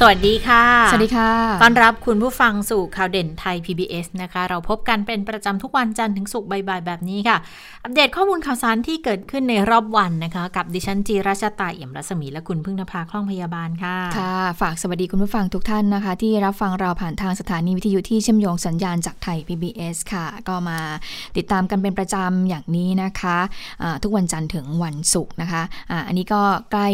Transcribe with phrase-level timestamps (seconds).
[0.00, 1.30] สวัสดีค่ะ สวัสดีค่ะ
[1.62, 7.36] ต้อนรับคุณผู้ฟังสู่ข่าวเด่นไทย PBS นะคะ เราพบกันเป็นประจำทุกวันจันทร์ถึงศุกร์บ่ายๆแบบนี้ค่ะ
[7.84, 20.78] อัปเดตข้อมูลข่าวสารที่เกิดขึ้นในรอบวันนะคะ กับดิฉันจีราชตาเอี่ยมรัศมีและคุณพึ่งนภาคล่องพยาบาลค่ะ ค่ะ ฝากสวัสดีคุณผู้ฟังทุกท่านนะคะ ที่รับฟังเราผ่านทางสถานีวิทยุที่เชื่อมโยงสัญญาณจากไทย PBS ค่ะ ก็มา
[21.36, 26.88] ติดตามกันเป็นประจำอย่างนี้นะคะะทุกวันจันทร์ถึงวันศุกร์นะคะอะอันนี้ก็ใกล้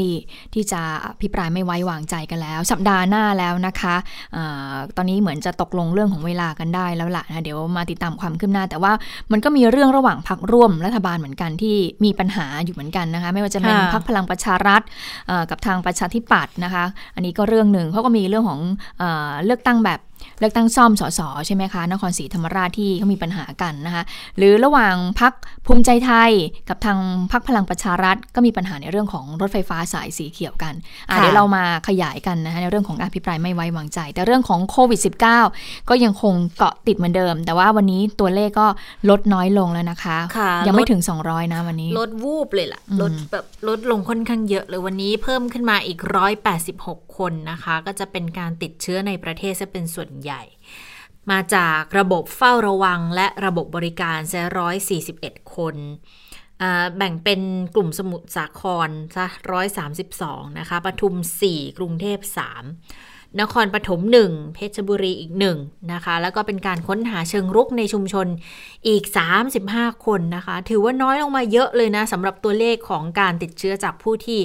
[0.55, 0.83] ที่จะ
[1.21, 3.95] พิปรายไม่ไว้วางใจกันแล้ว สัปดาห์หน้าแล้วนะคะ
[4.37, 8.93] อะตอนนี้เหมือนจะตกลงเรื่องของเวลากันได้แล้วล่ะนะเดี๋ยวมาติดตามความคืบหน้า แต่ว่า
[9.33, 14.83] มันก็มีเรื่องระหว่างพักร่วมรัฐบาลเหมือนกันที่มีปัญหาอยู่เหมือนกันนะคะไม่ว่าจะเป็นค่ะพักพลังประชารัฐ
[15.29, 18.61] เอ่อกับทางประชาธิปัตย์นะคะ อันนี้ก็เรื่องหนึ่งเขาก็มีเรื่องของ
[18.99, 20.01] เออเลือกตั้งแบบ
[20.39, 24.03] เลือกตั้งซ่อมสสใช่ไหมคะ นครศรีธรรมราชที่เขามีปัญหากันนะคะ
[24.39, 25.33] หรือระหว่างพัก
[25.67, 26.31] ภูมิใจไทย
[26.69, 26.99] กับทาง
[27.33, 30.75] พักพลังประชารัฐ ก็มีปัญหาในเรื่องของรถไฟฟ้าสายสีเขียวกัน
[31.09, 35.01] อะค่ะเดี๋ยวเรามาขยายกันนะคะในเรื่องของการพิปรายไม่ไว้วางใจ แต่เรื่องของโควิด
[35.45, 38.67] -19 ก็ยังคงเกาะติดเหมือนเดิม แต่ว่าวันนี้ตัวเลขก็
[39.11, 45.99] ลดน้อยลงแล้วนะคะค่ะยังไม่ลดถึง 200 นะวันนี้ ลดวูบเลยล่ะอืมลดแบบลดลงค่อนข้างเยอะเลยวันนี้เพิ่มขึ้นมาอีก
[46.55, 50.43] 186 คนนะคะ ก็จะเป็นการติดเชื้อในประเทศจะเป็นส่วนใหญ่
[51.31, 54.43] มาจากระบบเฝ้าระวังและระบบบริการจะ
[55.01, 55.77] 141 คน
[56.63, 57.41] อ่าแบ่งเป็น
[57.75, 59.27] กลุ่มสมุทรสาครซะ
[59.93, 61.15] 132 นะคะปทุม
[61.49, 68.27] 4 กรุงเทพ 3 นครปฐม1เพชรบุรีอีก1นะคะ แล้วก็เป็นการค้นหาเชิงรุกในชุมชน
[68.89, 69.05] อีก
[69.55, 74.41] 35 คนนะคะ ถือว่าน้อยลงมาเยอะเลยนะสำหรับตัวเลขของการติดเชื้อจากผู้ที่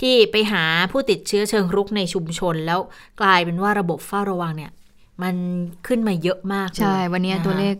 [0.00, 2.80] ที่ไปหาผู้ติดเชื้อเชิงรุกในชุมชน แล้ว
[3.20, 4.72] กลายเป็นว่าระบบเฝ้าระวังเนี่ย
[5.22, 5.34] มัน
[5.86, 7.74] ขึ้นมาเยอะมากเลยใช่ วันนี้ะคะตัวเลข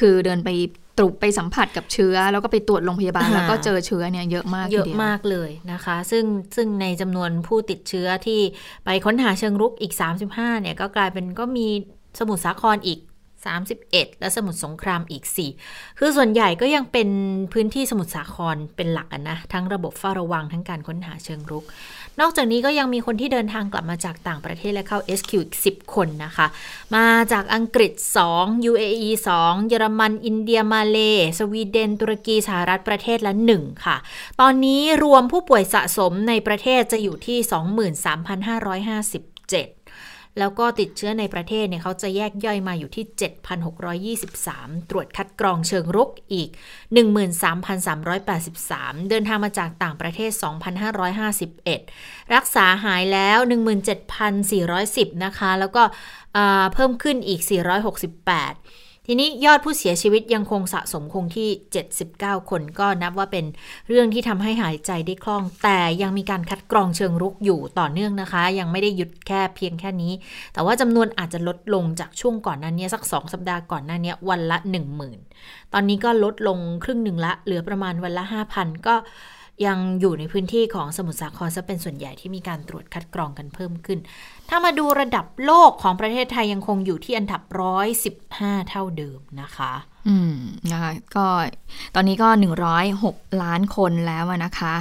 [0.00, 0.50] คือเดินไป
[0.98, 6.24] ตรุไปสัมผัสกับเชื้อ แล้วก็ไปตรวจโรงพยาบาลอ่าแล้วก็เจอเชื้อเนี่ยเยอะมากเยอะทีดีวมากเลยนะคะ ซึ่ง
[6.56, 8.40] ซึ่งในจำนวนผู้ติดเชื้อที่
[8.84, 9.92] ไปค้นหาเชิงรุกอีก
[10.28, 11.68] 35เนี่ยก็กลายเป็นก็มี
[12.18, 12.98] สมุทรสาครอีก
[13.74, 15.24] 31 และสมุทรสงครามอีก
[15.60, 17.08] 4 คือส่วนใหญ่ก็ยังเป็น
[17.52, 21.64] พื้นที่สมุทรสาครเป็นหลักนะ ทั้งระบบเฝ้าระวังทั้งการค้นหาเชิงรุก
[22.20, 26.46] นอกจากนี้ก็ยังมีคนที่เดินทางกลับมาจากต่างประเทศและเข้า SQ อีก 10 คนนะคะ
[26.96, 27.92] มาจากอังกฤษ
[28.30, 29.10] 2 UAE
[29.40, 30.98] 2 เยอรมัน อินเดีย มาเล
[31.38, 33.96] สวีเดน ตุรกี สหรัฐประเทศละ 1 ค่ะ
[34.40, 37.38] ตอนนี้รวมผู้ป่วยสะสมในประเทศจะอยู่ที่
[39.02, 39.77] 23,557
[40.38, 43.04] แล้วก็ติดเชื้อในประเทศเนี่ยเขาจะแยกย่อยมาอยู่ที่
[44.18, 46.48] 7,623 ตรวจคัดกรองเชิงรุกอีก
[47.44, 50.30] 13,383 เดินทางมาจากต่างประเทศ
[51.12, 53.38] 2,551 รักษาหายแล้ว
[54.30, 55.82] 17,410 นะคะ แล้วก็
[56.74, 61.48] เพิ่มขึ้นอีก 468 ทีนี้ยอดผู้เสียชีวิตยังคงสะสมคงที่
[61.98, 63.44] 79 คนก็นับว่าเป็น
[63.88, 70.12] เรื่องที่ทำให้หายใจได้คล่อง แต่ยังมีการคัดกรองเชิงรุกอยู่ต่อเนื่องนะคะ ยังไม่ได้หยุดแค่เพียงแค่นี้
[70.52, 74.58] แต่ว่าจำนวนอาจจะลดลงจากช่วงก่อนหนั้นเนี้สัก 2 สัปดาห์ก่อนหน้านี้วันละ
[75.14, 78.24] 10,000 ตอนนี้ก็ลดลงครึ่งหนึ่งละ เหลือประมาณวันละ
[78.56, 78.94] 5,000 ก็
[79.66, 83.98] ยังอยู่ในพื้นที่ของสมุทรสาครซะเป็นส่วนใหญ่ที่มีการตรวจคัดกรองกันเพิ่มขึ้น
[84.48, 87.42] ถ้ามาดูระดับโลกของประเทศไทยยังคงอยู่ที่อันดับ
[88.06, 89.72] 115 เท่าเดิมนะคะ
[90.08, 90.34] อืม
[90.72, 91.26] นะคะก็
[91.94, 92.28] ตอนนี้ก็
[92.84, 94.74] 106 ล้านคนแล้วอะนะคะ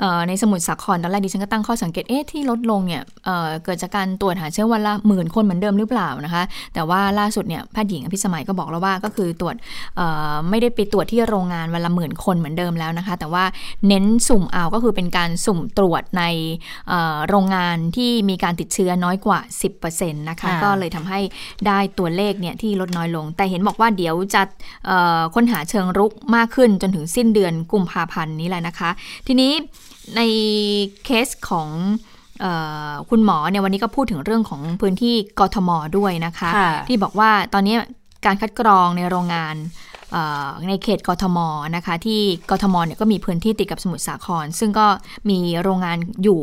[0.00, 6.42] เอ่อในสมุทรสาครตอนแรกดิฉันก็ตั้งข้อสังเกตเอ๊ะที่ลดลงเนี่ยเอ่อเกิดจากการตรวจหาเชื้อวันละหมื่นคนเหมือนเดิมหรือเปล่านะคะ
[6.74, 9.56] แต่ว่าล่าสุดเนี่ยแพทย์หญิงอภิสมัยก็บอกแล้วว่าก็คือตรวจ
[9.96, 13.44] เอ่อไม่ได้ไปตรวจที่โรงงานวันละหมื่นคนเหมือนเดิมแล้วนะคะ แต่ว่า
[13.88, 16.24] เน้นสุ่มเอาก็คือเป็นการสุ่มตรวจใน
[16.88, 19.40] เอ่อโรงงานที่มีการติดเชื้อน้อยกว่า
[19.80, 21.20] 10%นะคะค่ะก็เลยทำให้
[21.66, 24.50] ได้ตัวเลขเนี่ยที่ลดน้อยลง แต่เห็นบอกว่าเดี๋ยวจะเอ่อ
[25.34, 28.90] ค้นหาเชิงรุกมากขึ้นจนถึงสิ้นเดือนกุมภาพันธ์นี้แหละนะคะ
[29.26, 29.52] ทีนี้
[30.16, 30.20] ใน
[31.04, 31.68] เคสของ
[32.44, 32.46] อ
[32.90, 37.76] อคุณหมอเนี่ยวันนี้ก็พูดถึงเรื่องของพื้นที่กทมด้วยนะคะะที่บอกว่าตอนนี้
[38.26, 39.54] การคัดกรองในโรงงาน
[40.68, 41.38] ในเขตกทม
[41.76, 42.20] นะคะที่
[42.50, 44.86] กทมเนี่ยก็มีพื้นที่ติดกับสมุทรสาคร ซึ่งก็
[45.30, 46.40] มีโรงงานอยู่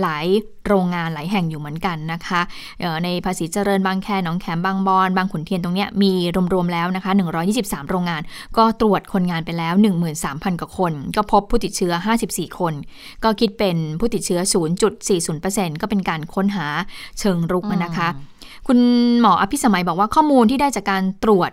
[0.00, 0.26] หลาย
[0.68, 2.40] โรงงานหลายแห่งอยู่เหมือนกันนะคะ
[2.80, 6.12] เอ่อในภาษีเจริญบางแคหนองแขมบางบอนบางขุนเทียนตรงเนี้ยมี
[6.54, 7.12] รวมๆแล้วนะคะ
[7.52, 8.22] 123 โรงงาน
[8.56, 9.74] ก็ตรวจคนงานไปแล้ว
[10.16, 11.92] 13,000 กว่าคน ก็พบผู้ติดเชื้อ
[12.26, 12.74] 54 คน
[13.24, 14.40] ก็คิดเป็นผู้ติดเชื้อ
[15.12, 16.66] 0.40%ก็เป็นการค้นหา
[17.18, 18.08] เชิงรุกนะคะ
[18.68, 18.78] คุณ
[19.20, 21.50] หมออภิสมัยบอกว่าข้อมูลที่ได้จากการตรวจ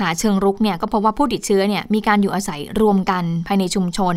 [0.00, 4.16] หาเชิงรุกเนี่ยก็พบว่าผู้ติดเชื้อเนี่ยมีการอยู่อาศัยรวมกันภายในชุมชน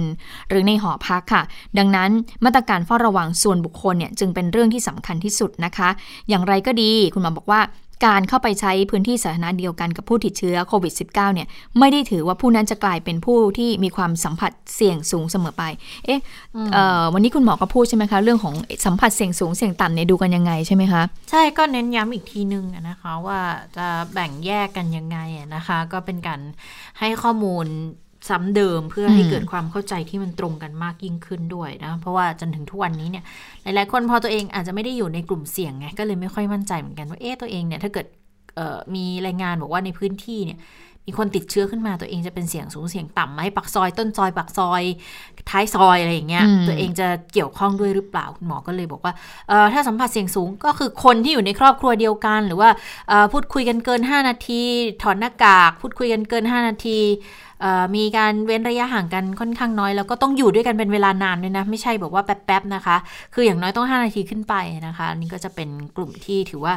[0.50, 1.44] หรือในหอพักค่ะ
[1.78, 2.10] ดังนั้น
[2.46, 5.90] มาตรการเฝ้าระวังส่วนบุคคลเนี่ยจึงเป็นเรื่องที่สำคัญที่สุดนะคะ
[6.30, 7.62] อย่างไรก็ดีคุณหมอบอกว่า
[8.06, 11.48] การเข้าไปใช้พื้นที่สาธารณะเดียวกันกับผู้ติดเชื้อโควิด -19 เนี่ย
[11.80, 15.64] ไม่ได้ถือว่าผู้นั้นจะกลายเป็นผู้ที่มีความสัมผัสเสี่ยงสูงเสมอไป
[16.06, 16.20] เอ๊ะ
[17.14, 18.56] วันนี้คุณหมอก็พูดใช่ไหมคะ เรื่องของ
[18.86, 23.40] สัมผัสเสี่ยงสูงเสี่ยงต่ำเนี่ยดูกันยังไงใช่ไหมคะ ใช่ก็เน้นย้ำอีกทีนึงนะคะว่า
[23.78, 25.18] จะแบ่งแยกกันยังไง
[25.56, 26.40] นะคะ ก็เป็นการ
[27.00, 27.66] ให้ข้อมูล
[28.30, 33.24] ซ้ำเดิมเพื่อให้เกิดความเข้าใจที่มันตรงกันมากยิ่งขึ้นด้วยนะ เพราะว่าจนถึงทุกวันนี้เนี่ย
[33.64, 38.06] หลายๆคนพอตัวเองอาจจะไม่ได้อยู่ในกลุ่มเสี่ยงไงก็เลยไม่ค่อยมั่นใจเหมือนกันว่าเอ๊ะตัวเองเนี่ยถ้าเกิด
[38.96, 40.60] มีรายงานบอกว่าในพื้นที่เนี่ย
[41.08, 44.84] มีคนติดเชื้อขึ้นมาตัวเองจะเป็นเสี่ยงสูงเสี่ยงต่ำไหมปักซอย ต้นซอยปักซอย
[45.50, 49.14] ท้ายซอยอะไรอย่างเงี้ยตัวเองจะเกี่ยวข้องด้วยหรือเปล่าคุณหมอก็เลยบอกว่า
[49.74, 52.70] ถ้าสัมผัสเสี่ยงสูงก็คือคนที่อยู่ในครอบครัวเดียวกัน หรือว่า
[53.34, 54.64] พูดคุยกันเกิน 5 นาที
[55.04, 57.00] ถอดหน้ากาก พูดคุยกันเกิน 5 นาที
[57.96, 62.98] มีการเว้นระยะห่างกันค่อนข้างน้อย แล้วก็ต้องอยู่ด้วยกันเป็นเวลานานด้วยนะ ไม่ใช่บอกว่าแป๊บๆนะคะ
[63.34, 64.56] คืออย่างน้อยต้อง 5 นาทีขึ้นไป
[64.88, 66.74] นะคะนี่ก็จะเป็นกลุ่มที่ถือว่า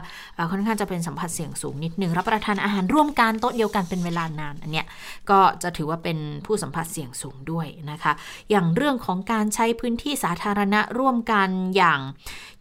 [0.51, 4.87] ค่อนข้างจะเป็นสัมผัสเสี่ยงสูงนิดนึงรับประทานอาหารร่วมกันโต๊ะเดียวกันเป็นเวลานานอันเนี้ย
[5.31, 8.13] ก็จะถือว่าเป็นผู้สัมผัสเสี่ยงสูงด้วยนะคะ
[8.51, 12.01] อย่างเรื่องของการใช้พื้นที่สาธารณะร่วมกันอย่าง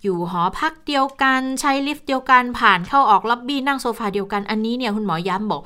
[0.04, 5.62] อยู่หอพักเดียวกันใช้ลิฟต์เดียวกันผ่านเข้าออกล็อบบี้นั่งโซฟาเดียวกันอันนี้เนี่ยคุณหมอย้ำบอก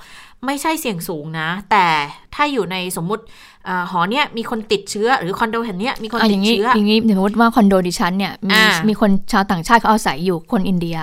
[0.46, 1.86] ไม่ใช่เสี่ยงสูงนะ แต่
[2.36, 3.24] ถ้าอยู่ในสมมุติ
[3.92, 8.60] หอเนี้ยมีคนติดเชื้อ หรือคอนโดแห่งนี้มีคนติดเชื้ออย่างนี้สมมติว่าคอนโดดิฉันเนี่ยมี
[8.90, 10.98] มีคนชาวต่างชาติเขาอาศัยอยู่คนอินเดีย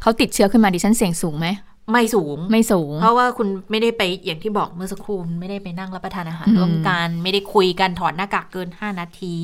[0.00, 1.48] เขาติดเชื้อขึ้นมาดิฉันเสี่ยงสูงไหม
[1.92, 9.34] ไม่สูงไม่สูง เพราะว่าคุณไม่ได้ไปอย่างที่บอกเมื่อสักครู่ไม่ได้ไปนั่งรับประทานอาหารร่วมกัน ไม่ได้คุยกันถอดหน้ากากเกิน 5 นาที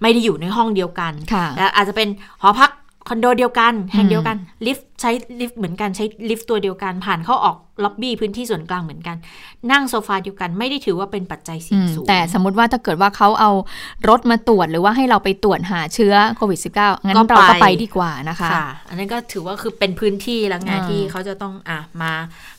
[0.00, 1.12] ไม่ได้อยู่ในห้องเดียวกัน
[1.56, 2.08] และอาจจะเป็น
[2.42, 2.70] หอพัก
[3.08, 5.10] คอนโดเดียวกัน แห่งเดียวกันลิฟต์ ใช้
[5.40, 9.16] ลิฟต์เหมือนกันใช้ลิฟต์ตัวเดียวกัน ผ่านเข้าออกล็อบบี้พื้นที่ส่วนกลางเหมือนกัน
[9.72, 13.50] นั่งโซฟาเดียวกันไม่ได้ถือว่าเป็นปัจจัยเสี่ยงสูง แต่สมมติว่าถ้าเกิดว่าเขาเอา
[14.08, 22.12] รถมาตรวจหรือว่าให้เราไปตรวจหาเชื้อโควิด -19 งั้นเราก็ไปดีกว่านะคะค่ะอันนี้ก็ถือว่าคือเป็นพื้นที่แล้วไงที่เขาจะต้องอะมา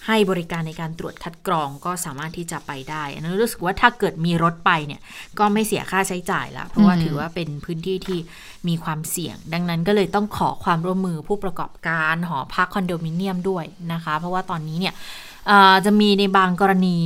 [0.07, 5.01] ให้บริการในการตรวจคัดกรองก็สามารถที่จะไปได้อันนี้รู้สึกว่าถ้าเกิดมีรถไปเนี่ย
[5.39, 8.19] ก็ไม่เสียค่าใช้จ่ายละเพราะว่าถือว่าเป็นพื้นที่ที่
[8.67, 14.93] มีความเสี่ยง ดังนั้นก็เลยต้องขอความร่วมมือผู้ประกอบการหอพักคอนโดมิเนียมด้วยนะคะ เพราะว่าตอนนี้เนี่ย
[15.85, 16.97] จะมีในบางกรณี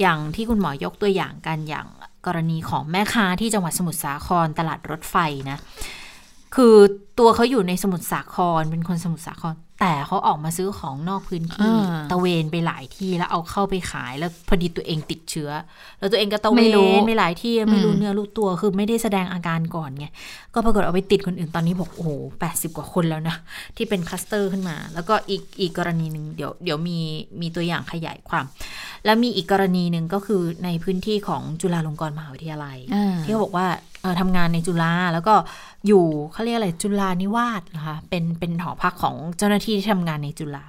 [0.00, 1.86] อย่างที่คุณหมอยกตัวอย่างกันอย่าง
[2.26, 5.16] กรณีของแม่ค้าที่จังหวัดสมุทรสาครตลาดรถไฟ
[5.50, 5.58] นะ
[6.54, 6.74] คือ
[7.18, 11.72] ตัวเขาอยู่ในสมุทรสาครเป็นคนสมุทรสาคร แต่เขาออกมาซื้อของนอกพื้นที่
[12.10, 15.50] ตะเวนไปหลายที่แล้วเอาเข้าไปขายแล้วพอดีตัวเองติดเชื้อ
[15.98, 16.60] แล้วตัวเองก็ตะเว
[16.98, 20.06] นไปหลายที่ไม่รู้เนื้อรู้ตัวคือไม่ได้แสดงอาการก่อนไง
[20.54, 23.36] ก็ปรากฏเอาไปติดคนอื่นตอนนี้บอกโอ้โหแปดสิบกว่าคนแล้วนะ
[23.76, 26.98] ที่เป็นคลัสเตอร์ขึ้นมา แล้วก็อีกอีกกรณีหนึ่งเดี๋ยวเดี๋ยวมี
[27.40, 28.44] มีตัวอย่างขยายความ
[29.04, 32.78] แล้วมีอีกกรณีหนึ่งก็คือในพื้นที่ของจุฬาลงกรณ์มหาวิทยาลัย
[33.24, 33.68] ที่เขาบอกว่า
[34.20, 35.34] ทำงานในจุฬาแล้วก็
[35.86, 40.66] อยู่เขาเรียกอะไรจุฬานิวาสนะคะเป็นเป็นหอพักของเจ้าหน้าที่ที่ทำงานในจุฬา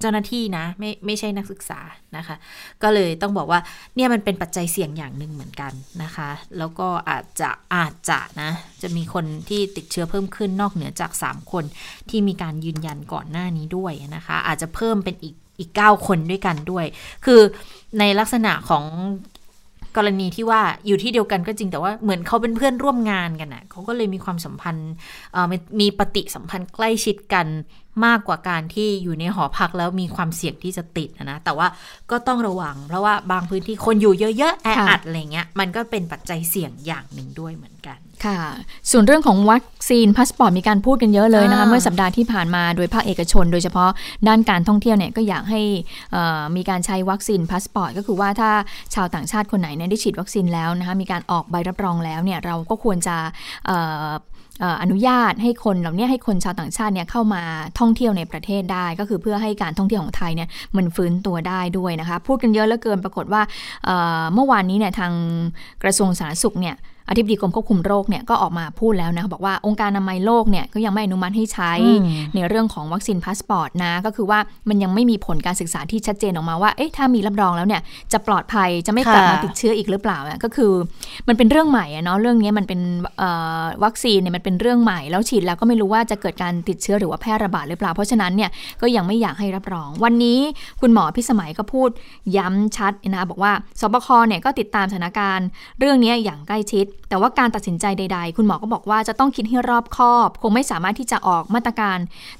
[0.00, 1.80] เจ้าหน้าที่นะไม่ไม่ใช่นักศึกษา
[2.16, 2.36] นะคะ
[2.82, 3.60] ก็เลยต้องบอกว่า
[3.94, 5.72] เนี่ยมันเป็นปัจจัยเสี่ยงอย่างหนึ่งเหมือนกัน
[6.02, 8.50] นะคะ แล้วก็อาจจะอาจจะนะ
[8.82, 11.64] จะมีคนที่ติดเชื้อเพิ่มขึ้นนอกเหนือจาก 3 คน
[12.10, 16.86] ที่มีการยืนยันก่อนหน้านี้ด้วยนะคะ อาจจะเพิ่มเป็นอีกอีก 9 คนด้วยกันด้วย
[17.24, 17.40] คือ
[17.98, 18.84] ในลักษณะของ
[19.96, 24.90] กรณีที่ว่าอยู่ที่เดียวกันก็จริงแต่ว่าเหมือนเขาเป็นเพื่อนร่วมงานกันนะ่ะเขาก็เลยมีความสัมพันธ์
[25.80, 27.46] มีปฏิสัมพันธ์ใกล้ชิดกัน
[28.04, 31.66] มากกว่าการที่อยู่ในหอพักแล้วมีความเสี่ยงที่จะติดนะ แต่ว่า
[32.10, 38.40] ก็ต้องระวัง เพราะว่าบางพื้นที่คนอยู่เยอะๆแออัดอะไรเงี้ย มันก็เป็นปัจจัยเสี่ยงอย่างหนึ่งด้วยเหมือนกัน ค่ะ
[38.90, 43.90] ส่วนเรื่องของวัคซีนพาสปอร์ตมีการพูดกันเยอะเลยนะคะเมื่อสัปดาห์ที่ผ่านมาโดยภาคเอกชน โดยเฉพาะ
[44.28, 45.62] ด้านการท่องเที่ยวเนี่ยก็อยากให้
[46.56, 48.50] มีการใช้วัคซีนพาสปอร์ตก็คือว่าถ้า
[48.94, 53.16] ชาวต่างชาติคนไหนได้ฉีดวัคซีนแล้วนะคะมีการออกใบรับรองแล้วเนี่ยเราก็ควรจะ
[54.82, 57.42] อนุญาตให้คนเหล่านี้ให้คนชาวต่างชาติเนี่ยเข้ามา
[57.78, 63.42] ท่องเที่ยวในประเทศได้ ก็คือเพื่อให้การท่องเที่ยวของไทยเนี่ยมันฟื้นตัวได้ด้วยนะคะ พูดกันเยอะเหลือเกินปรากฏว่า
[64.34, 65.12] เมื่อวานนี้เนี่ยทาง
[65.82, 66.76] กระทรวงสาธารณสุขเนี่ย
[67.08, 71.72] อธิบดีกรมควบคุมโรคเนี่ยก็ออกมาพูดแล้วนะบอกว่าองค์การอนามัยโลกเนี่ยก็ยังไม่อนุมัติให้ใช้
[72.34, 77.82] ในเรื่องของวัคซีนพาสปอร์ตนะ ก็คือว่ามันยังไม่มีผลการศึกษาที่ชัดเจนออกมาว่าเอ๊ะถ้ามีรับรองแล้วเนี่ย
[78.12, 80.72] จะปลอดภัยจะไม่กลับมาติดเชื้ออีกหรือเปล่าก็คือ
[81.28, 82.80] มันเป็นเรื่องใหม่อะเนาะเรื่องนี้มันเป็น
[83.84, 88.50] วัคซีนเนี่ยมันเป็นเรื่องใหม่แล้วฉีดแล้วก็ไม่รู้ว่าจะเกิดการติดเชื้อหรือว่าแพร่ระบาดหรือเปล่าเพราะฉะนั้นเนี่ย
[88.82, 90.38] ก็ยังไม่อยากให้รับรอง วันนี้
[90.80, 91.90] คุณหมอพิสมัยก็พูด
[92.36, 95.46] ย้ำชัดนะบอกว่าสบคเนี่ยก็ติดตามสถานการณ์
[95.78, 101.98] เรื่องนี้อย่างใกล้ชิดแต่ว่าการตัดสินใจใด ๆ คุณหมอก็บอกว่าจะต้องคิดให้รอบคอบ คงไม่สามารถที่จะออกมาตรการ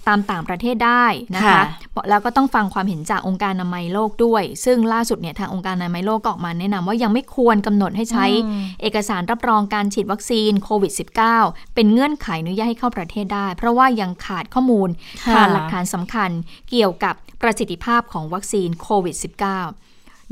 [0.08, 1.62] ตามต่างประเทศได้นะคะค่ะ
[2.10, 8.26] แล้วก็ต้องฟังความเห็นจากองค์การอนามัยโลกด้วย ซึ่งล่าสุดเนี่ยทางองค์การอนามัยโลกก็ออกมาแนะนำว่ายังไม่ควรกำหนดให้ใช้
[8.82, 10.92] เอกสารรับรองการฉีดวัคซีนโควิด
[11.34, 14.88] -19 เป็นเงื่อนไขอนุญาตให้เข้าประเทศได้ เพราะว่ายังขาดข้อมูล
[15.26, 16.30] ค่ะขาดหลักฐานสำคัญ
[16.70, 19.24] เกี่ยวกับประสิทธิภาพของวัคซีนโควิด -19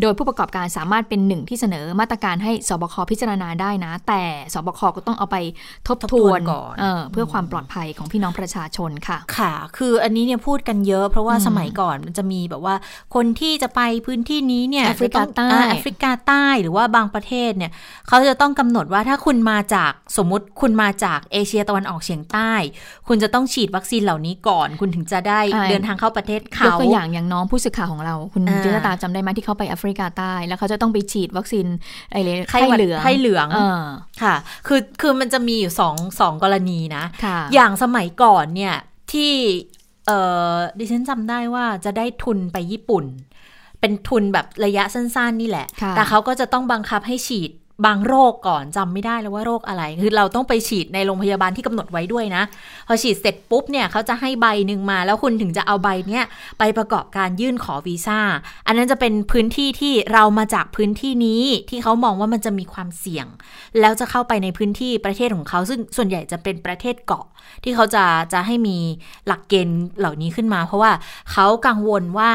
[0.01, 4.23] โดยผู้ประกอบการสามารถเป็นหนึ่งที่เสนอมาตรการให้สบคพิจารณาได้นะ แต่
[4.55, 5.37] สบคก็ต้องเอาไป
[5.89, 12.75] ทบทวนทบทวนก่อนเออเพื่อความปลอดภัยของพี่น้องประชาชนค่ะ ค่ะ คืออันนี้เนี่ยพูดกันเยอะเพราะว่าอืมสมัยก่อนมันจะมีแบบว่า
[13.15, 17.71] คนที่จะไปพื้นที่นี้เนี่ยแอฟริกาจะองใต้อ่แอฟริกาใต้หรือว่าบางประเทศเนี่ย
[18.09, 22.53] เขาจะต้องกำหนดว่าถ้าคุณมาจากสมมุติคุณมาจากเอเชียตะวันออกเฉียงใต้
[23.09, 31.67] คุณจะต้องฉีดวัคซีนเหล่านี้ก่อน คุณถึงจะได้เดินทางเข้าประเทศยเขากตัวอย่างอย่างน้องผู้สื่อข่าวของเรา คุณอ่าจิตตาจำได้ไหมที่เขาไปแอฟริกาใต้แล้วเขาจะต้องไปฉีดวัคซีน
[32.11, 33.83] ไอ้เลยไข้ไข้หวัดเหลืองไข้เหลืองเออ
[34.23, 34.35] ค่ะ
[34.67, 38.75] คือคือมันจะมีอยู่สองสองกรณีนะค่ะอย่างสมัยก่อนเนี่ย
[39.13, 39.33] ที่
[40.07, 40.19] เอ่
[40.53, 43.05] อดิฉันจำได้ว่าจะได้ทุนไปญี่ปุ่น
[43.81, 47.51] เป็นทุนแบบระยะสั้นๆนี่แหละค่ะแต่เขาก็จะต้องบังคับให้ฉีด
[47.87, 52.43] บางโรคก่อนจำไม่ได้แล้วว่าโรคอะไร คือเราต้องไปฉีดในโรงพยาบาลที่กำหนดไว้ด้วยนะ
[52.89, 56.25] พอฉีดเสร็จปุ๊บเนี่ยเขาจะให้ใบหนึ่งมา แล้วคุณถึงจะเอาใบเนี้ย
[56.59, 58.21] ไปประกอบการยื่นขอวีซ่า
[58.67, 63.27] อันนั้นจะเป็นพื้นที่ที่เรามาจากพื้นที่นี้ที่เขามองว่ามันจะมีความเสี่ยง
[63.81, 67.27] แล้วจะเข้าไปในพื้นที่ประเทศของเขา ซึ่งส่วนใหญ่จะเป็นประเทศเกาะ
[67.65, 68.77] ที่เขาจะจะให้มี
[69.27, 70.93] หลักเกณฑ์เหล่านี้ขึ้นมา เพราะว่า
[71.33, 72.33] เขากังวลว่า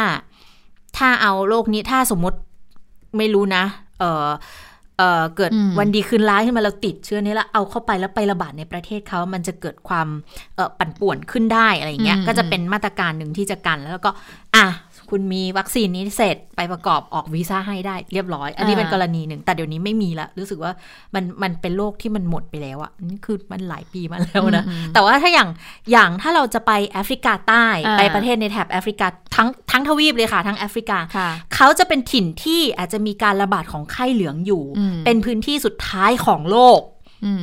[0.97, 2.37] ถ้าเอาโรคนี้ถ้าสมมติ
[3.17, 3.63] ไม่รู้นะ
[3.99, 4.27] เออ
[4.99, 10.07] เออเกิดอืมวันดีคืนร้ายขึ้นมาเราติดเชื้อนี้แล้วเอาเข้าไปแล้วไประบาดในประเทศเขามันจะเกิดความ
[10.55, 14.11] เออปั่นป่วนขึ้นได้อะไรอย่างเงี้ยอืมก็จะเป็นมาตรการหนึ่งที่จะกันแล้วก็
[14.55, 14.65] อะ
[15.09, 20.71] คุณมีวัคซีนนี้เสร็จไปประกอบออกวีซ่าให้ได้เรียบร้อย อันนี้เป็นกรณีหนึ่ง แต่เดี๋ยวนี้ไม่มีละรู้สึกว่า
[21.15, 25.49] มันมันเป็นโรคที่มันหมดไปแล้วอะนี่คือมันหลายปีมาแล้วนะอืมแต่ว่าถ้าอย่าง
[25.91, 36.96] อย่างถ้าเราจะไปแอฟริกาใต้อ่าไปประเทศในแถบแอฟริกาทั้งทั้งทวีปเลยค่ะ ทั้งแอฟริกาค่ะเขาจะเป็นถิ่นที่อาจจะมีการระบาดของไข้เหลืองอยู่อืมเป็นพื้นที่สุดท้ายของโลกอืม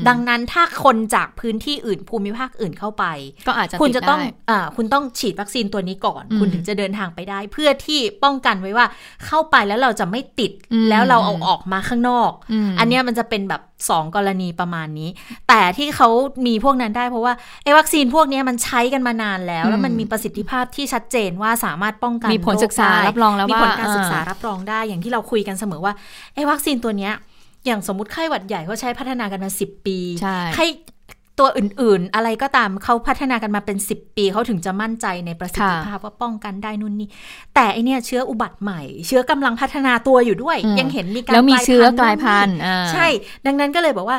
[0.08, 3.04] ดังนั้นถ้าคนจากพื้นที่อื่นภูมิภาคอื่นเข้าไป
[3.46, 8.86] ก็อาจจะคุณติดจะต้องได้อ่าคุณต้องฉีดวัคซีนตัวนี้ก่อนอืมคุณถึงจะเดินทางไปได้ เพื่อที่ป้องกันไว้ว่า
[9.26, 12.30] เข้าไปแล้วเราจะไม่ติดอืมแล้วเราเอาออกมาข้างนอก
[12.66, 15.08] มอันเนี้ยมันจะเป็นแบบ2กรณีประมาณนี้
[15.48, 16.08] แต่ที่เขา
[16.46, 25.92] มีพวกนั้นได้เพราะว่าไอ้วัคซีนพวกเนี้ยมันใช้กันมานานแล้ว แล้วมันมีประสิทธิภาพที่ชัดเจนว่าสามารถป้องกันมีผลศึกษาโได้รับรองแล้วมีว่าผลการศึกษาอ่ารับรองได้อย่างที่เราคุยกันเสมอว่า
[26.34, 27.14] ไอ้วัคซีนตัวเนี้ย
[27.66, 30.66] อย่างสมมติไข้หวัดใหญ่เขาใช้พัฒนากันมา10ปีใช่ไข้
[31.40, 37.08] ตัวอื่นๆ อะไรก็ตามเขาพัฒนากันมาเป็น 10 ปีเขาถึงจะมั่นใจในประสิทธิภาพว่าป้องกันได้นู่นนี่
[37.54, 43.06] แต่ไอเนี่ยเชื้ออุบัติใหม่ เชื้อกำลังพัฒนาตัวอยู่ด้วยอืมยังเห็นมีการแล้วมีเชื้อกลายนู่พันนี่ธุ์อ่าใช่
[43.46, 44.18] ดังนั้นก็เลยบอกว่า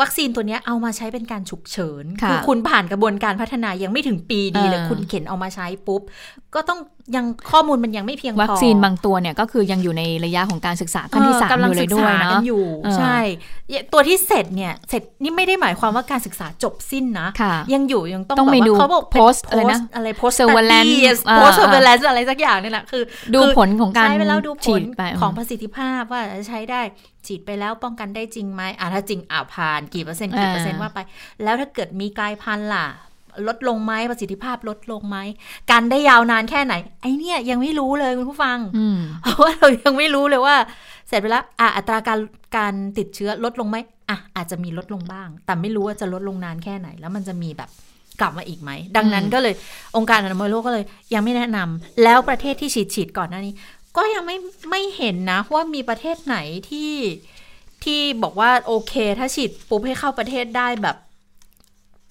[0.00, 6.02] วัคซีนตัวเนี้ยเอามาใช้เป็นการฉุกเฉินค่ะอคุณผ่านกระบวนการพัฒนายังไม่ถึงปีดีเลยอ่าคุณเข็นเอามาใช้ปุ๊บ
[6.54, 6.80] ก็ต้อง
[7.16, 13.18] ยังข้อมูลมันยังไม่เพียงพอวัคซีนบางตัวเนี่ยก็คือยังอยู่ในระยะของการศึกษาขั้นที่สามเกำลัองยู่เลศึยกด้วยษาเนาะกันอยู่เออใช่
[13.92, 23.02] ตัวที่เสร็จเนี่ยเสร็จนี่ไม่ได้หมายความว่าการศึกษาจบสิ้นนะค่ะยังอยู่ยังต้องต้องแบบไปดูว่าเขาบอกเป็น post อะไรนะอะไร post surveillance study อ่า post surveillance อะไรสักอย่างนี่แหละคือ
[23.34, 26.82] ดูคือผลของการใช้ไปแล้วดูผฉีลดไปของประสิทธิภาพว่าใช้ได้
[27.30, 30.98] ฉีดไปแล้วป้องกันได้จริงไหมอ่าถ้าจริงอ่าผ่านกี่เปอร์เซ็นต์กี่เปอร์เซ็นต์ว่าไป
[31.42, 32.86] แล้วถ้าเกิดมีกลายพันธุ์ล่ะ
[33.48, 35.16] ลดลงไหมประสิทธิภาพลดลงไหม
[35.70, 40.56] กันได้ยาวนานแค่ไหน ไอเนี่ยยังไม่รู้เลยคุณผู้ฟังอืมเพราะว่าเรายังไม่รู้เลยว่า
[41.08, 42.18] เสร็จไปแล้วอะอัตราการ
[42.56, 43.76] การติดเชื้อลดลงไหม
[44.10, 47.70] อะอาจจะมีลดลงบ้าง แต่ไม่รู้ว่าจะลดลงนานแค่ไหน แล้วมันจะมีแบบ
[48.20, 49.54] กลับมาอีกไหม ดังนั้นอืมก็เลย
[49.96, 50.84] องค์การอนามัยโลกก็เลย
[51.14, 53.52] ยังไม่แนะนำแล้วประเทศที่ฉีดฉีดก่อนหน้านี้
[53.96, 54.36] ก็ยังไม่
[54.70, 56.36] ไม่เห็นนะ ว่ามีประเทศไหน
[56.70, 56.92] ที่
[57.84, 60.96] ที่บอกว่าโอเค ถ้าฉีดปุ๊บให้เข้าประเทศได้แบบ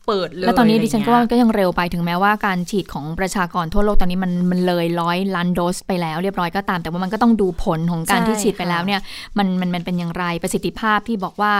[0.09, 8.99] เปิดเลย แล้วตอนนี้อะไรดิฉันก็เงี้ว่ายก็ยังเร็วไปถึงแม้ว่าการฉีดของประชากรทั่วโลกตอนนี้มันมันเลยร้อยล้านโดสไปแล้วเรียบร้อยก็ตาม แต่ว่ามันก็ต้องดูผลของการใช่ที่ฉีดไปค่ะแล้วเนี่ย
[9.37, 11.53] มันมันมันเป็นอย่างไรประสิทธิภาพที่บอกว่า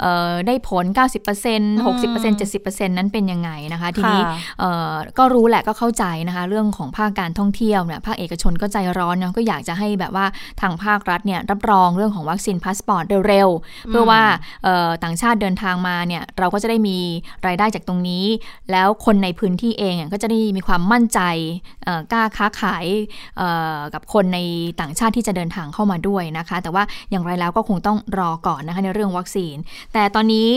[0.00, 10.26] เอ่อได้ผล 90% 60% 70%นั้นเป็นยังไงนะคะ ทีนี้ค่ะเอ่อก็รู้แหละก็เข้าใจนะคะ เรื่องของภาคการท่องเที่ยวเนี่ยภาคเอกชนก็ใจร้อนเนาะก็อยากจะให้แบบว่า
[10.60, 14.22] ทางภาครัฐเนี่ยรับรองเรื่องของวัคซีนพาสปอร์ตเร็วๆเพื่อว่า
[14.64, 16.98] เอ่อต่างชาติเดินทางมาเนี่ยเราก็จะได้มี
[17.46, 18.24] รายได้จากตรงนี้
[18.72, 21.20] แล้วคนในพื้นที่เองก็จะได้มีความมั่นใจ
[22.12, 22.86] กล้าค้าขาย
[23.94, 24.38] กับคนใน
[24.80, 29.56] ต่างชาติที่จะเดินทางเข้ามาด้วยนะคะ แต่ว่าอย่างไรแล้วก็คงต้องรอก่อนนะคะในเรื่องวัคซีน
[29.92, 30.48] แต่ตอนนี้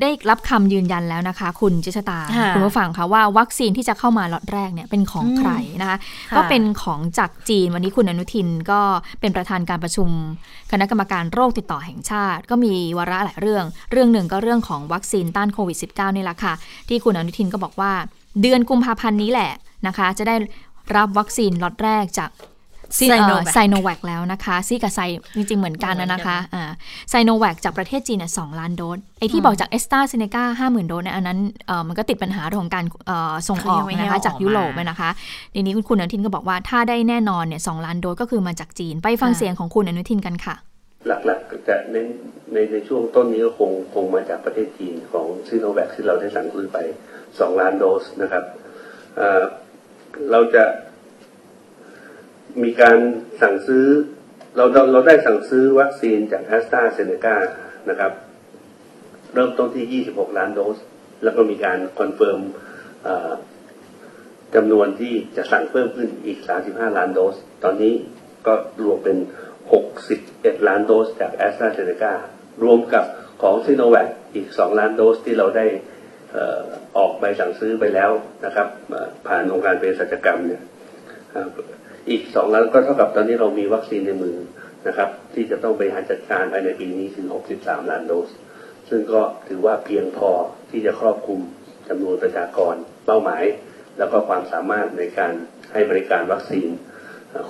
[0.00, 5.98] ได้รับคำยืนยันแล้วนะคะ คุณจิชตาค่ะคุณผู้ฟังคะว่าวัคซีนที่จะเข้ามาล็อตแรกเนี่ยเป็นของอืมใครนะคะ
[6.30, 8.80] ค่ะก็เป็นของจากจีนวันนี้คุณอนุทินก็
[9.20, 10.08] เป็นประธานการประชุม
[10.72, 16.52] คณะกรรมการโรคติดต่อแห่งชาติ ก็มีวาระหลายเรื่อง เรื่องหนึ่งก็เรื่องของวัคซีนต้านโควิด -19 นี่แหละค่ะ
[16.88, 17.92] ที่คุณอนุทินก็บอกว่า
[18.42, 19.52] เดือนกุมภาพันธ์นี้แหละ
[19.86, 20.36] นะคะ จะได้
[20.96, 22.30] รับวัคซีนล็อตแรกจาก
[22.96, 25.00] Sinovac ไซโนแวคแล้วนะคะซีกับไซ
[25.36, 26.70] จริงๆ เหมือนกันนะนะคะอ่า
[27.10, 35.10] ไซโนแวคจากประเทศจีนเนี่ยสองล้านโดสไอ้ที่บอกจากแอสตราเซเนกาห้าหมื่นโดสเนี่ยอันนั้นเอ่อมันก็ติดปัญหาเรื่องของการเอ่อส่งออกเขายังไม่ให้นะคะเอาจากออกยุโรปมานะคะ
[35.54, 40.54] ทีนี้คุณอนุทินก็บอกว่าถ้าได้แน่นอนเนี่ยสองล้านโดสก็คือมาจากจีน ไปฟังค่ะเสียงของคุณอนุทินกันค่ะ
[41.06, 42.06] หลักๆจะเน้น
[42.52, 46.78] ในในช่วงต้นนี้ก็คงคงมาจากประเทศจีนของซีโนแวคที่เราได้สั่งซื้อไป
[47.20, 48.44] 2ล้านโดสนะครับ
[49.16, 49.42] เอ่อ
[50.32, 50.64] เราจะ
[52.62, 52.98] มีการ
[53.42, 53.86] สั่งซื้อ
[54.56, 57.36] เราเราเราได้สั่งซื้อวัคซีนจากแอสตราเซเนกา
[57.90, 58.12] นะครับ
[59.34, 60.78] เริ่มต้นที่ 26 ล้านโดส
[61.24, 62.40] แล้วก็มีการ confirm
[64.54, 66.38] จำนวนที่จะสั่งเพิ่มขึ้นอีก
[66.68, 67.94] 35 ล้านโดส ตอนนี้
[68.46, 69.16] ก็รวมเป็น
[69.92, 72.14] 61 ล้านโดสจากแอสตราเซเนกา
[72.62, 73.04] รวมกับ
[73.42, 75.66] ของซิโนแวคอีก 2 ล้านโดสที่เราได้
[76.36, 76.38] อ
[76.96, 78.10] อกใบสั่งซื้อไปแล้ว
[78.44, 78.68] นะครับ
[79.26, 80.62] ผ่านองค์การเภสัชกรรมเนี่ย
[82.08, 84.36] เอ่ออีก2ล้านก็เท่ากับตอนนี้เรามีวัคซีนในมือ
[84.86, 87.26] นะครับ ที่จะต้องบริหารจัดการภายในปีนี้คือ
[87.58, 88.30] 63 ล้านโดส
[88.88, 90.30] ซึ่งก็ถือว่าเพียงพอ
[90.70, 91.40] ที่จะครอบคลุม
[91.88, 92.74] จำนวนประชากร
[93.06, 93.44] เป้าหมาย
[93.98, 95.32] แล้วก็ความสามารถในการ
[95.72, 96.68] ให้บริการวัคซีน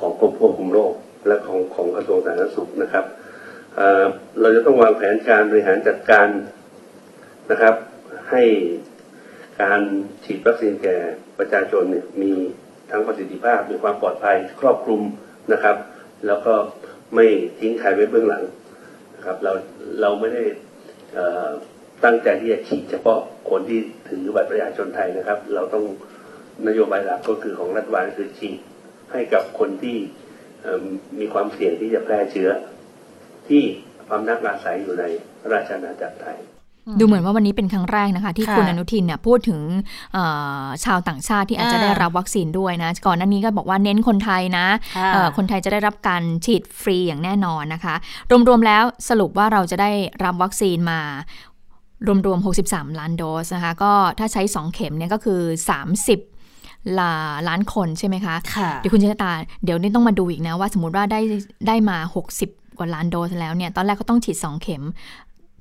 [0.01, 0.93] ของกรมควบคุมโรค
[1.27, 3.05] และของของกระทรวงสาธารณสุขนะครับ
[3.77, 6.29] เเราจะต้องวางแผนการบริหารจัดการ
[7.51, 7.75] นะครับ
[8.31, 8.43] ให้
[9.63, 9.81] การ
[10.25, 10.97] ฉีดวัคซีนแก่
[11.39, 12.33] ประชาชนเนี่ยมี
[12.91, 15.03] ทั้งประสิทธิภาพมีความปลอดภัยครอบคลุม
[15.53, 15.77] นะครับ
[16.27, 16.55] แล้วก็
[17.15, 17.27] ไม่
[17.61, 18.45] ทิ้งใครไว้เบื้องหลัง
[19.17, 19.53] นะครับเรา
[20.01, 20.45] เราไม่ได้
[22.05, 23.79] ตั้งใจที่จะฉีดเฉพาะคนที่
[24.09, 25.85] ถือบัตรประชาชนไทยนะครับ เราต้อง
[26.69, 28.59] นโยบายหลักก็คือของรัฐบาลคือฉีด
[29.13, 29.97] ให้กับคนที่
[31.19, 32.51] มีความเสี่ยงที่จะแพร่เชื้อ
[33.49, 33.63] ที่
[34.09, 35.05] พำนักอาศัยอยู่ใน
[35.53, 36.39] ราชอาณาจักรไทย
[36.99, 39.61] ดูเหมือนว่าวันนี้เป็นครั้งแรกนะคะ ที่ค่ะคุณอนุทินเนี่ยพูดถึง
[40.13, 40.25] เอ่
[40.63, 44.67] อชาวต่างชาติที่อาจจะอ่าได้รับวัคซีนด้วยนะ ก่อนหน้านี้ก็บอกว่าเน้นคนไทยนะ
[44.97, 47.95] ค่ะเอ่อคนไทยจะได้รับการฉีดฟรีอย่างแน่นอนนะคะ
[48.49, 49.91] รวมๆแล้วสรุปว่าเราจะได้
[50.25, 51.01] รับวัคซีนมา
[52.27, 55.41] รวมๆ 63 ล้านโดสนะคะ ก็ถ้าใช้ 2 เข็มเนี่ยก็คือ
[56.19, 57.13] 30ล้า
[57.49, 59.33] ล้านคนใช่ไหมคะค่ะเดี๋ยวคุณชะตา
[59.65, 61.21] เดี๋ยวนี่ต้องมาดูอีกนะว่าสมมติว่าได้
[61.67, 61.99] ได้มา
[62.41, 64.83] 60 กว่าล้านโดสแล้วเนี่ย ตอนแรกเขาต้องฉีด 2 เข็ม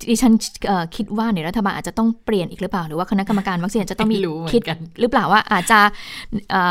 [0.09, 0.33] ดิฉัน
[0.67, 5.79] เอ่อคิดว่าเนี่ยรัฐบาลอาจจะต้องเปลี่ยนอีกหรือเปล่า หรือว่าคณะกรรมการวัคซีนอาจจะต้องมีไม่รู้เหมือนคิดกันหรือเปล่าว่าอาจจะ
[6.51, 6.61] เอ่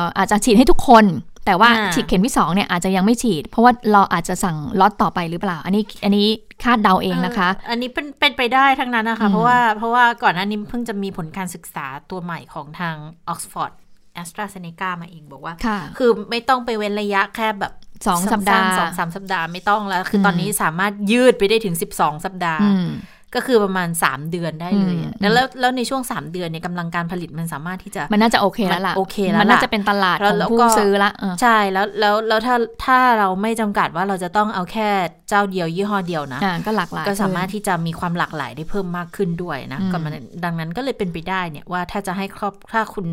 [0.00, 1.06] ออาจจะฉีดให้ทุกคน
[1.46, 6.26] แต่ว่าอ่าฉีดเข็มที่สองเนี่ยอาจจะยังไม่ฉีด เพราะว่าเราอาจจะสั่งล็อตต่อไปหรือเปล่า อันนี้อันนี้
[6.64, 12.94] คาดเดาเองนะคะเอันนี้เป็นเป็นไปได้ทั้งนั้นนะคะอืมเพราะว่าเพราะว่าก่อนหน้านี้เพิ่งจะมีผลการศึกษาตัวใหม่ของทาง
[13.28, 13.72] ออกซฟอร์ด
[14.16, 17.72] แอสตราเซเนกามาเองบอกว่าค่ะคือไม่ต้องไปเว้นระยะแค่แบบ
[18.06, 22.88] สองสัปดาห์สองสามสัปดาห์ไม่ต้องแล้ว คืออมตอนนี้สามารถยืดไปได้ถึง12สัปดาห์อืม
[23.36, 34.88] ก็คือประมาณ 3 เดือนได้เลยอะอืมแล้วแล้วแล้วในช่วง 3 เดือนเนี่ยกำลังการผลิตมันสามารถที่จะมันน่าจะโอเคแล้วล่ะมันโอเคแล้วล่ะมันน่าจะเป็นตลาดแล้ขวองแล้วผู้ก็ซื้อละเออใช่แล้วแล้วแล้วถ้าถ้าเราไม่จำกัดว่าเราจะต้องเอาแค่
[35.28, 40.12] เจ้าเดียวยี่ห้อเดียวนะอ่าก็หลากหลายก็สามารถขึ้นที่จะมีความหลากหลายได้เพิ่มมากขึ้นด้วยนะอืมก็มัน
[40.44, 43.06] ดังนั้นก็เลยเป็นไปได้เนี่ยว่าถ้าจะให้ครอบถ้าคุณ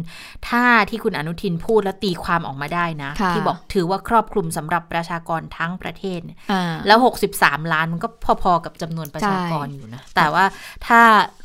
[0.50, 6.98] ถ้าที่คุณอนุทินพูดแล้วตีความออกมาได้นะค่ะที่บอกถือว่าครอบคลุมสำหรับประชากรทั้งประเทศเนี่ยอ่าแล้ว
[7.34, 8.08] 63 ล้านมันก็
[8.44, 10.46] พอๆกับจำนวนประชากรใช่อยู่นะแต่ว่า
[10.88, 11.02] ถ้า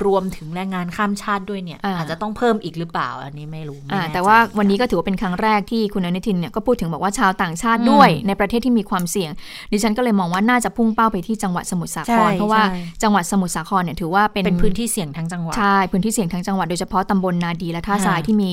[0.06, 9.30] รวมถึงแรงงานข้ามชาติด้วยเนี่ยอ่าอาจจะต้องเพิ่มอีกหรือเปล่าอันนี้ไม่รู้ไม่อ่าน่ใจแต่ว่าวันนี้ก็ถือว่าเป็นครั้งแรกที่คุณอนุทินเนี่ยก็พูดถึงบอกว่าชาวต่างชาติด้วยในประเทศที่มีความเสี่ยง
[9.72, 18.52] ดิฉันก็เลยมองว่าน่าจะพุ่งเป้าไปที่จังหวัดสมุทรสาคใช่รเพราะว่าใช่จังหวัดสมุทรสาครเนี่ยถือว่าเป็นเป็นพื้นที่เสี่ยงทั้งจังหวัดใช่พื้นที่เสี่ยงทั้งจังหวัดโดยเฉพาะตำบลนาดีและท่าทรายค่ะที่มี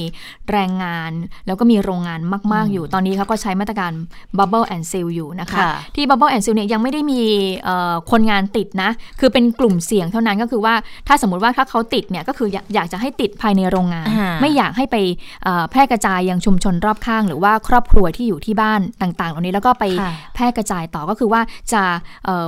[0.52, 1.12] แรงงาน
[1.46, 2.20] แล้วก็มีโรงงาน
[2.54, 3.92] มาก ๆ อยู่ ตอนนี้เขาก็ใช้มาตรการ
[4.38, 7.22] Bubble and Seal อยู่นะคะค่ะที่ Bubble and Seal เนี่ยยังไม่ได้มี
[7.64, 10.76] เอ่อคนงานติดนะ คือเป็นกลุ่มเสี่ยงเท่านั้นก็คือว่า
[11.08, 14.98] ถ้าสมมติว่าถ้าเขาติดเนี่ยก็คืออยากอยากจะให้ติดภายในโรงงานอ่าไม่อยากให้ไป
[15.44, 21.42] เอ่อแพร่กระจายยังชุมชนรอบข้าง หรือว่าครอบครัวที่อยู่ที่บ้านต่างๆเหล่านี้แล้วก็ไปค่ะแพร่กระจายต่อก็คือว่า
[21.74, 21.84] จะ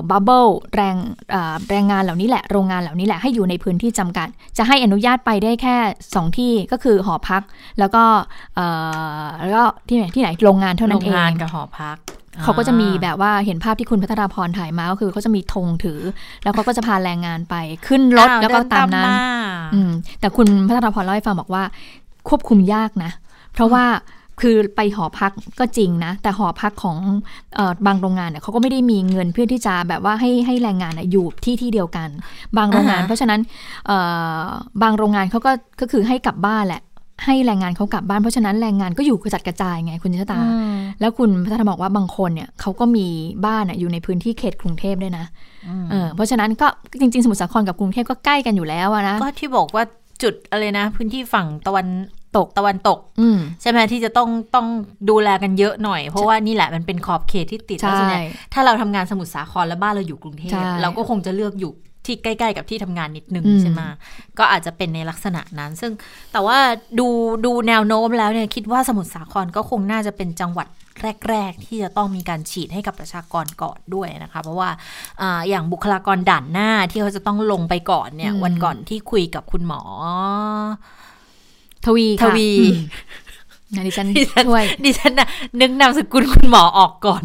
[0.10, 0.96] บับเบิลแรง
[1.32, 5.76] เอ่อแรงงานเหล่านี้แหละโรงงานเหล่านี้แหละให้อยู่ในพื้นที่จำกัด จะให้อนุญาตไปได้แค่
[6.12, 7.42] 2 ที่ก็คือหอพัก
[7.80, 8.04] แล้วก็
[8.56, 8.66] เอ่
[9.22, 11.98] อแล้วก็ที่ไหนที่ไหนโรงงานเท่าโรนั้นงเองงานกับหอพัก
[12.44, 16.00] เขาก็จะมีแบบว่าเห็นภาพที่คุณพัทราพรถ่ายมาก็คือเขาจะมีธงถือ
[16.44, 17.56] แล้วเขาก็จะพาแรงงานไป
[17.88, 19.12] ขึ้นรถอ้าวแล้วก็เดิตามนั้น
[19.50, 21.64] มอืมแต่คุณพัทรพรเล่าให้ฟังบอกว่า
[22.30, 23.12] ควบคุมยากนะ
[23.54, 23.86] เพราะว่า
[24.42, 26.98] คือไปหอพักก็จริงนะ แต่หอพักของ
[27.56, 32.10] เออบางโรงงานเนี่ยเขาก็ไม่ได้มีเงินเพื่อที่จะแบบว่าให้ให้แรงงานอยู่ที่ที่เดียวกัน
[32.58, 33.40] บางโรงงานอ่าฮะเพราะฉะนั้น
[33.88, 33.98] เอ่
[34.42, 34.42] อ
[34.82, 36.82] บางโรงงานเขาก็ก็คือให้กลับบ้านแหละ
[37.26, 40.40] ให้แรงงานเขากลับบ้านเพราะฉะนั้นแรงงานก็อยู่กระจัดกระจายไงคุณชะตา
[41.00, 43.08] แล้วคุณพัฒนาบอกว่าบางคนเนี่ยเขาก็มี
[43.46, 45.26] บ้านอะอยู่ในพื้นที่เขตกรุงเทพด้วยนะ
[45.92, 46.68] เออเพราะฉะนั้นก็
[47.00, 49.84] จริง ๆ สมุทรสาครกับกรุงเทพก็ใกล้กันอยู่แล้วอะนะก็ที่บอกว่า
[50.24, 51.88] จุดอะไรนะ พื้นที่ฝั่งตะวัน
[52.38, 54.68] ตกตะวันตกอืมใช่ไหมที่จะต้องต้อง
[55.10, 61.72] ดูแลกันเยอะหน่อย เพราะว่านี่แหละมันเป็นขอบเขตที่ติดใช่แล้วส่วนใหญ่ถ้าเราทำงานสมุทรสาครแล้วบ้านเราอยู่กรุงเทพใช่เราก็คงจะเลือกอยู่
[62.08, 63.82] ที่ใกล้ๆกับที่ทำงานนิดนึงอืมใช่ไหม
[64.40, 65.92] ก็อาจจะเป็นในลักษณะนั้น ซึ่ง
[66.32, 66.58] แต่ว่า
[67.00, 67.08] ดู
[67.46, 70.68] ดูแนวโน้มแล้วเนี่ยคิดว่าสมุทรสาครก็คงน่าจะเป็นจังหวัด
[71.30, 74.70] แรก ๆ ที่จะต้องมีการฉีดให้กับประชากรก่อนด้วยนะคะ เพราะว่า
[75.22, 79.82] อาอย่างบุคลากรด่านหน้าที่เขาจะต้องลงไปก่อนเนี่ยอืมวันก่อนที่คุยกับคุณหมอ
[81.86, 83.27] ทวีทค่ะวีอืมงั้น
[83.86, 85.28] ดิฉันดิฉันช่วยดิฉันน่ะ
[85.62, 87.24] นึกนามสกุลคุณหมอออกก่อน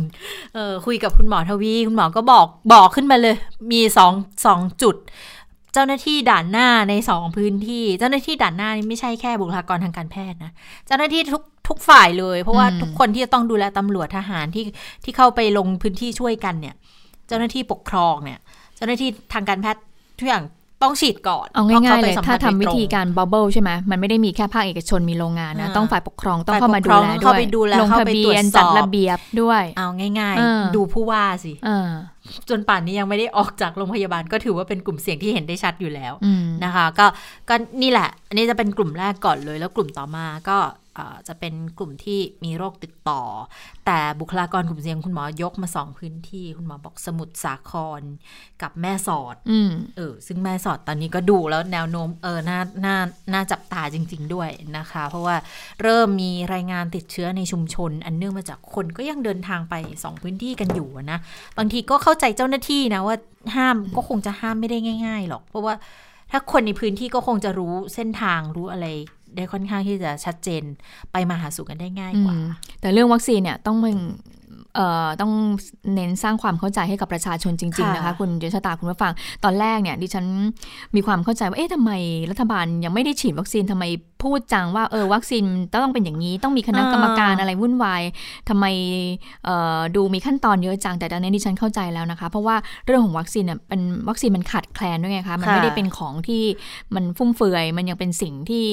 [0.55, 3.37] เออคุยกับคุณหมอทวี คุณหมอก็บอกบอกขึ้นมาเลย
[3.73, 4.13] มีสอง
[4.47, 4.97] สองจุด
[5.73, 10.51] เจ้าหน้าที่ด่านหน้าในสองพื้นที่ เจ้าหน้าที่ด่านหน้านี่ไม่ใช่แค่บุคลากรทางการแพทย์นะ
[10.87, 14.65] เจ้าหน้าที่ทุกทุกฝ่ายเลย เพราะว่าอืมทุกคนที่จะต้องดูแลตำรวจทหารที่
[15.05, 16.75] ที่เข้าไปลงพื้นที่ช่วยกันเนี่ย
[17.29, 18.39] เจ้าหน้าที่ปกครองเนี่ย
[18.77, 19.83] เจ้าหน้าที่ทางการแพทย์
[20.19, 20.43] ทุกอย่าง
[20.83, 31.89] ต้องฉีดก่อน เอาง่ายๆเลยพระถ้าข้ทำไปสัมผัสวิโดยตรงธีการบับเบิลใช่ไหมมันไม่ได้มีแค่ภาคเอกชนมีโรงงานนะอ่าต้องฝ่ายปกครองต้องฝ่ายเข้ามาปกดูครองแลเข้าด้วยไปดูแลลงเข้าทะไปเบีตรวยจนสอบจัดระเบียบด้วย เอาง่ายเออๆดูผู้ว่าสิเออ
[32.49, 37.07] จนป่านนี้ยังไม่ได้ออกจากโรงพยาบาลก็ถือว่าเป็นกลุ่มเสี่ยงที่เห็นได้ชัดอยู่แล้วอืมนะคะ ก็
[37.49, 40.82] ก็นี่แหละ อันนี้จะเป็นกลุ่มแรกก่อนเลย แล้วกลุ่มต่อมาก็เอ่อ
[41.29, 43.23] จะเป็นกลุ่มที่มีโรคติดต่อ
[43.87, 48.03] แต่บุคลากรกลุ่มเสี่ยงคุณหมอยกมาสองพื้นที่ คุณหมอบอกสมุทรสาคร
[48.63, 52.97] กับแม่สอดอืมเออซึ่งแม่สอดตอนนี้ก็ดูแล้วแนวโน้มเออน่าน่า
[53.33, 55.37] น่าจับตาจริง ๆ ด้วยนะคะ เพราะว่า
[55.83, 59.75] เริ่มมีรายงานติดเชื้อในชุมชน อันเนื่องมาจากคนก็ยังเดินทางไป
[60.05, 61.19] สองพื้นที่กันอยู่อะนะ
[61.59, 63.17] บางทีก็เข้าใจเจ้าหน้าที่นะว่า
[63.57, 65.75] ห้ามก็คงจะห้ามไม่ได้ง่าย ๆ หรอก เพราะว่า
[66.35, 68.87] ถ้าคนในพื้นที่ก็คงจะรู้เส้นทางรู้อะไร
[69.37, 70.63] ได้ค่อนข้างที่จะชัดเจน
[71.13, 72.37] ไปมาหาสู่กันได้ง่ายกว่า
[72.81, 74.32] แต่เรื่องวัคซีนเนี่ยต้องมึงเอ่อ
[75.21, 75.33] ต้อง
[75.95, 79.13] เน้นสร้างความเข้าใจให้กับประชาชนจริง ๆ นะคะค่ะคุณเจษตาคุณผู้ฟัง
[79.45, 80.27] ตอนแรกเนี่ยดิฉัน
[80.95, 81.93] มีความเข้าใจว่าเอ๊ะทำไม
[82.31, 83.85] รัฐบาลยังไม่ได้ฉีดวัคซีนทำไม
[84.23, 88.03] พูดจังว่าเออวัคซีนต้องเป็นอย่างนี้ ต้องมีคณะกรรมการอะไรวุ่นวาย
[88.49, 88.65] ทำไม
[89.45, 92.57] เอ่อดูมีขั้นตอนเยอะจังแต่ตอนนี้ดิฉันเข้าใจแล้วนะคะ เพราะว่า
[92.87, 96.43] เรื่องของวัคซีนเนี่ยเป็นวัคซีนมันขาดแคลนด้วยไงคะมันค่ะไม่ได้เป็นของที่
[96.95, 98.67] มันฟุ่มเฟือย มันยังเป็นสิ่งที่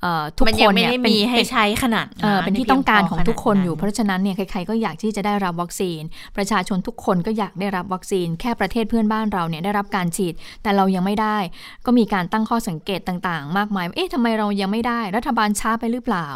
[0.00, 6.00] เอ่อทุกมันคยังนไม่เนี่ยได้เป็นมีให้เป็นใช้ขนาดเออเป็นที่ต้องการของทุกคนอยู่เพเพราะราะฉะนั้นเนี่ยใครๆก็อยากที่จะได้รับวัคซีน
[6.36, 11.38] ประชาชนทุกคนก็อยากได้รับวัคซีน แค่ประเทศเพื่อนบ้านเราเนี่ยได้รับการฉีด แต่เรายังไม่ได้
[11.86, 16.26] ก็มีการตั้งข้อสังเกตต่างๆ มากมายว่าเอ๊ะทำไมเรายังไม่ได้ รัฐบาลช้าไปหรือเปล่า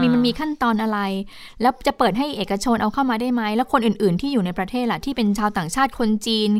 [0.00, 0.98] มีมันมีขั้นตอนอะไร
[1.60, 6.50] แล้วจะเปิดให้เอกชนเอาเข้ามาได้ไหม แล้วคนอื่นๆ ที่อยู่ในประเทศล่ะที่เป็นชาวต่างชาติคนจีน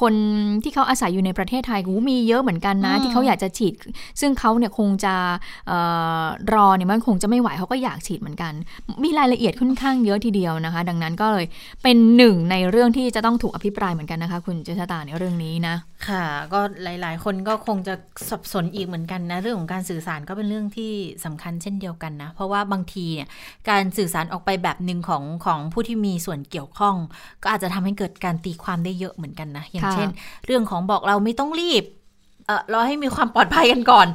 [0.00, 0.14] คน
[0.62, 3.74] ที่เขาอาศัยอยู่ในประเทศไทยหูมีเยอะเหมือนกันนะอืมที่เขาอยากจะฉีด
[4.20, 5.14] ซึ่งเขาเนี่ยคงจะ
[5.66, 5.78] เอ่
[6.20, 8.52] อรอเนี่ยมันคงจะไม่ไหวเขาก็อยากฉีดเหมือนกัน
[9.02, 11.43] มีรายละเอียดค่อนข้างเยอะทีเดียวนะคะ ดังนั้นก็เลย
[11.82, 15.76] เป็นหนึ่งในเรื่องที่จะต้องถูกอภิปรายเหมือนกันนะคะ คุณเจษตาในเรื่องนี้นะ
[16.08, 17.94] ค่ะ ก็หลายๆ คนก็คงจะ
[18.30, 20.92] สับสนอีกเหมือนกันนะ เรื่องของการสื่อสารก็เป็นเรื่องที่
[21.24, 23.28] สำคัญเช่นเดียวกันนะ เพราะว่าบางทีเนี่ย
[23.70, 26.96] การสื่อสารออกไปแบบหนึ่งของของผู้ที่มีส่วนเกี่ยวข้อง
[27.42, 30.08] ก็อาจจะทำให้เกิดการตีความได้เยอะเหมือนกันนะ อย่างเช่น
[30.46, 31.84] เรื่องของบอกเราไม่ต้องรีบ
[32.46, 34.06] เออรอให้มีความปลอดภัยกันก่อน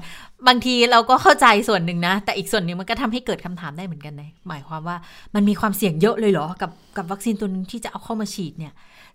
[0.47, 4.97] บางทีเราก็เข้าใจส่วนหนึ่งนะ แต่อีกส่วนหนึ่งมันก็ทำให้เกิดคำถามได้เหมือนกันนะหมายความว่า
[5.36, 8.73] มันมีความเสี่ยงเยอะเลยเหรอ กับกับวัคซีนตัวหนึงที่จะเอาเข้ามาฉีดเนี่ย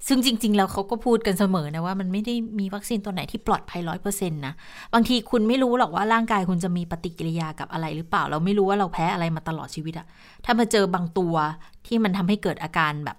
[0.08, 4.54] ซึ่งจริง ๆ แล้วเขาก็พูดกันเสมอนะว่ามันไม่ได้มีวัคซีนตัวไหนที่ปลอดภัยร้อยเปอร์เซ็นต์นะ
[4.94, 10.06] บางทีคุณไม่รู้หรอกว่าร่างกายคุณจะมีปฏิกิริยากับอะไรหรือเปล่า เราไม่รู้ว่าเราแพ้อะไรมาตลอดชีวิตอะ
[10.44, 11.34] ถ้ามาเจอบางตัว
[11.86, 13.16] ที่มันทำให้เกิดอาการแบบ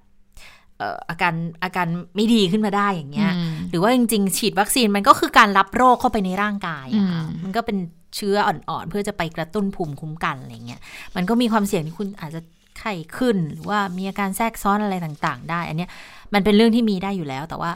[0.81, 1.33] อ่ออาการ
[1.63, 7.77] อาการไม่ดีขึ้นมาได้อย่างเงี้ยอืมหรือว่าจริง ๆ ฉีดวัคซีนมันก็คือการรับโรคเข้าไปในร่างกายอะค่ะอืมมันก็เป็น
[8.15, 10.81] เชื้ออ่อนๆ เพื่อจะไปกระตุ้นภูมิคุ้มกันอะไรเงี้ย
[11.15, 12.41] มันก็มีความเสี่ยงที่คุณอาจจะ
[12.79, 15.89] ไข้ขึ้น หรือว่ามีอาการแทรกซ้อนอะไรต่าง ๆ ได้ อันเนี้ย
[16.33, 17.71] มันเป็นเรื่องที่มีได้อยู่แล้ว แต่ว่า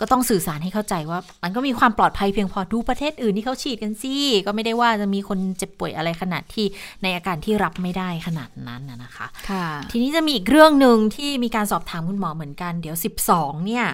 [0.00, 4.14] ก็ต้องสื่อสารให้เข้าใจว่า มันก็มีความปลอดภัยเพียงพอดูประเทศอื่นที่เขาฉีดกันสิ
[4.46, 6.66] ก็ไม่ได้ว่าจะมีคนเจ็บป่วยอะไรขนาดที่
[7.02, 12.96] ในอาการที่รับไม่ได้ขนาดนั้นนะนะคะค่ะ ทีนี้จะมีอีกเรื่องหนึ่งที่มีการสอบถามคุณหมอเหมือนกัน เดี๋ยว
[13.30, 13.86] 12 เนี่ย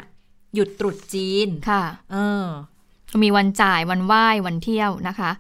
[0.55, 2.47] หยุดตรุษจีนค่ะ เออ
[3.23, 5.31] มีวันจ่ายวันไหว้วันเที่ยวนะคะ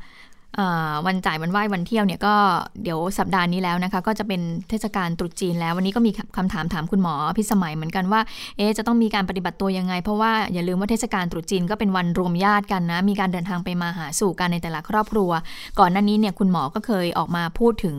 [1.07, 2.35] วันจ่ายวันไหว้วันเที่ยวเนี่ยก็
[2.83, 8.21] เดี๋ยวสัปดาห์นี้แล้วนะคะ ก็จะเป็นเทศกาลตรุษจีนแล้ว วันนี้ก็มีคำถามถามคุณหมอพิสมัยเหมือนกันว่า
[8.57, 15.31] เอ๊จะต้องมีการปฏิบัติตัวยังไง เพราะว่าอย่าลืมว่าเทศกาลตรุษจีนก็เป็นวันรวมญาติกันนะ มีการเดินทางไปมาหาสู่กันในแต่ละครอบครัว
[15.79, 17.97] ก่อนหน้านี้เนี่ยคุณหมอก็เคยออกมาพูดถึง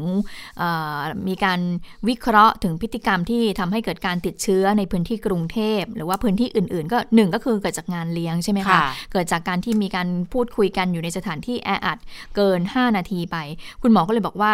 [1.28, 1.60] มีการ
[2.08, 8.80] วิเคราะห์ถึงพฤติกรรมที่ทำให้เกิดการติดเชื้อในพื้นที่กรุงเทพ หรือว่าพื้นที่อื่น ๆ ก็หนึ่งก็คือเกิดจากงานเลี้ยงใช่ไหมคะ
[9.14, 11.98] เกิดจากการที่มีการพูดคุยกันอยู่ในสถานที่แออัด
[12.36, 13.38] เกิน 5 นาทีไป
[13.82, 14.52] คุณหมอก็เลยบอกว่า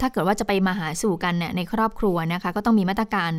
[0.00, 3.32] ถ้าเกิดว่าจะไปมาหาสู่กันเนี่ยในครอบครัวนะคะก็ต้องมีมาตรการ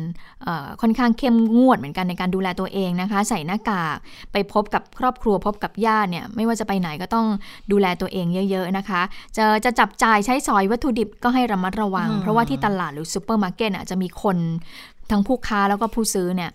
[0.80, 3.96] ค่อนข้างเข้มงวดเหมือนกันในการดูแลตัวเองนะคะ ใส่หน้ากาก
[4.32, 7.26] ไปพบกับครอบครัวพบกับญาติเนี่ยไม่ว่าจะไปไหนก็ต้อง
[7.72, 9.02] ดูแลตัวเองเยอะ ๆนะคะ
[9.36, 14.36] จะจะจับจ่ายใช้สอยวัตถุดิบก็ให้ระมัดระวัง เพราะว่าที่ตลาดหรือซูเปอร์มาร์เก็ตจะมีคน
[15.10, 16.52] ทั้งผู้ค้าแล้วก็ผู้ซื้อเนี่ย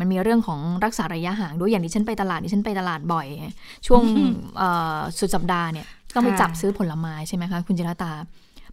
[0.00, 3.26] มันมีเรื่องของรักษาระยะห่างด้วยอย่างที่ฉันไปตลาดที่ฉันไปตลาดบ่อย
[3.86, 4.02] ช่วง
[5.18, 8.12] สุดสัปดาห์เนี่ย ก็ไปจับซื้อผลไม้ใช่ไหมคะ คุณจิรตา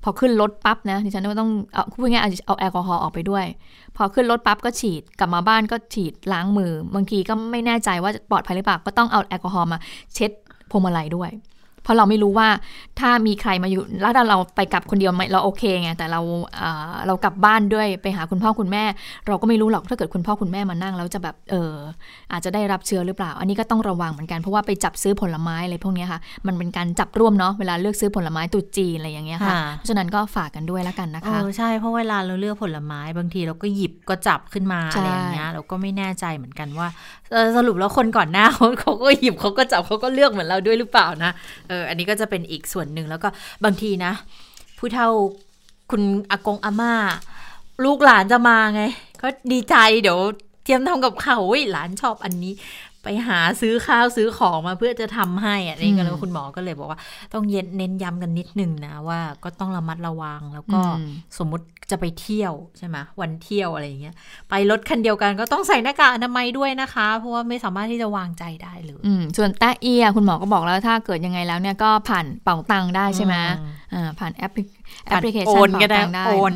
[0.03, 3.45] พอขึ้นรถปั๊บนะดิฉันก็ต้องเอาพูดง่ายเอาแอลกอฮอล์ออกไปด้วย
[3.95, 9.77] พอขึ้นรถปั๊บก็ฉีดกลับมาบ้านก็ฉีดล้างมือ บางทีก็ไม่แน่ใจว่าปลอดภัยหรือเปล่าก็ต้องเอาแอลกอฮอล์มา
[10.13, 10.31] เช็ด
[10.69, 11.29] พวงมาลัยด้วย
[11.87, 12.47] เพราะเราไม่รู้ว่า
[12.99, 16.21] ถ้ามีใครมาอยู่แล้วเราไปกลับคนเดียวเราโอเคไงแต่เรา
[17.07, 18.83] เรากลับบ้านด้วยไปหาคุณพ่อคุณแม่
[19.27, 21.73] เราก็ไม่รู้หรอกถ้าเกิดคุณพ่อคุณแม่มานั่งแล้วจะแบบเออ
[22.31, 36.87] อาจจะได้รับเชื้อหรือเปล่า อันนี้ก็ต้องระวังเหมือนกันเพราะว่าไปจับซื้อผลไม้อะไรพวกนี้ค่ะ มันเป็นการจับร่วมเนาะเวลาเลือกซื้อผลไม้ตุจีนอะไรอย่างเงี้ยค่ะเพราะฉะนั้นก็ฝากกันด้วยแล้วกันนะคะใช่เพราะเวลาเราเลือกผลไม้บางทีเราก็หยิบก็จับขึ้นมาอะไรอย่างเงี้ยเราก็ไม่แน่ใจเหมือนกันว่า
[37.57, 41.31] สรุปแล้วคนก่อนหน้าเขาเขาก็หยิบเขาก็จับเขาก็เลือกเหมือนเราด้วยหรือเปล่านะ
[41.69, 43.29] เอออันนี้ก็จะเป็นอีกส่วนหนึ่งแล้วก็
[43.63, 44.13] บางทีนะ
[44.77, 45.09] ผู้เฒ่า
[45.91, 46.93] คุณอากงอาม่า
[47.85, 48.83] ลูกหลานจะมาไง
[49.21, 50.19] ก็ดีใจเดี๋ยว
[50.63, 51.37] เตรียมทำกับเขา
[51.71, 52.53] หลานชอบอันนี้
[53.07, 56.99] ไปหาซื้อข้าวซื้อของมาเพื่อจะทำให้อะนี่ก็เลยคุณหมอก็เลยบอกว่า
[57.33, 60.81] ต้องเย็นเน้นย้ำกันนิดนึงนะว่าก็ต้องระมัดระวังแล้วก็
[61.37, 64.15] สมมุติจะไปเที่ยวใช่ไหมวันเที่ยวอะไรอย่างเงี้ย
[64.49, 69.01] ไปรถคันเดียวกันก็ต้องใส่หน้ากากอนามัยด้วยนะคะ เพราะว่าไม่สามารถที่จะวางใจได้เลย
[69.37, 73.35] ส่วนแต้เอียคุณหมอก็บอกแล้วถ้าเกิดยังไงแล้วเนี่ยก็ผ่านเป่าตังได้ใช่ไหม
[74.19, 76.55] ผ่านแอปพลิเคชันเป่าตังได้โอน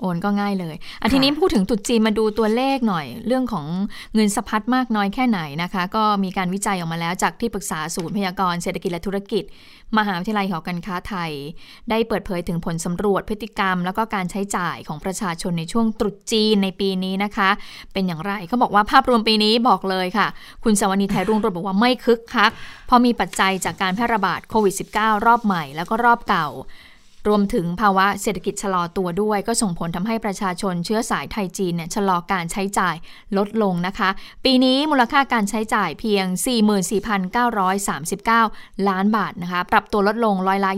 [0.00, 3.66] โอนก็ง่ายเลยอันทีนี้พูดถึงตุดจีนมาดูตัวเลขหน่อย เรื่องของ
[4.14, 9.44] เงินสะพัดมากน้อยแค่ไหนนะคะ ก็มีการวิจัยออกมาแล้วจากที่ปรึกษาศูนย์พยากรณ์เศรษฐกิจและธุรกิจ
[9.98, 11.32] มหาวิทยาลัยหอการค้าไทย
[11.90, 17.50] ได้เปิดเผยถึงผลสำรวจพฤติกรรม แล้วก็การใช้จ่ายของประชาชนในช่วงตรุษจีนในปีนี้นะคะ
[17.92, 20.26] เป็นอย่างไรเขาบอกว่าภาพรวมปีนี้บอกเลยค่ะ
[20.64, 22.50] คุณสวนีไทยรุ่งโรจน์บอกว่าไม่คึกคัก
[22.86, 26.48] เพราะมีปัจจัยจากการแพร่ระบาดโควิด -19 รอบใหม่แล้วก็รอบเก่า
[27.28, 32.96] รวมถึงภาวะเศรษฐกิจชะลอตัวด้วย ก็ส่งผลทำให้ประชาชนเชื้อสายไทยจีนเนี่ยชะลอการใช้จ่าย
[33.36, 34.08] ลดลงนะคะ
[34.44, 36.24] ปีนี้มูลค่าการใช้จ่ายเพียง
[37.16, 40.70] 44,939 ล้านบาทนะคะ ปรับตัวลดลงร้อยละ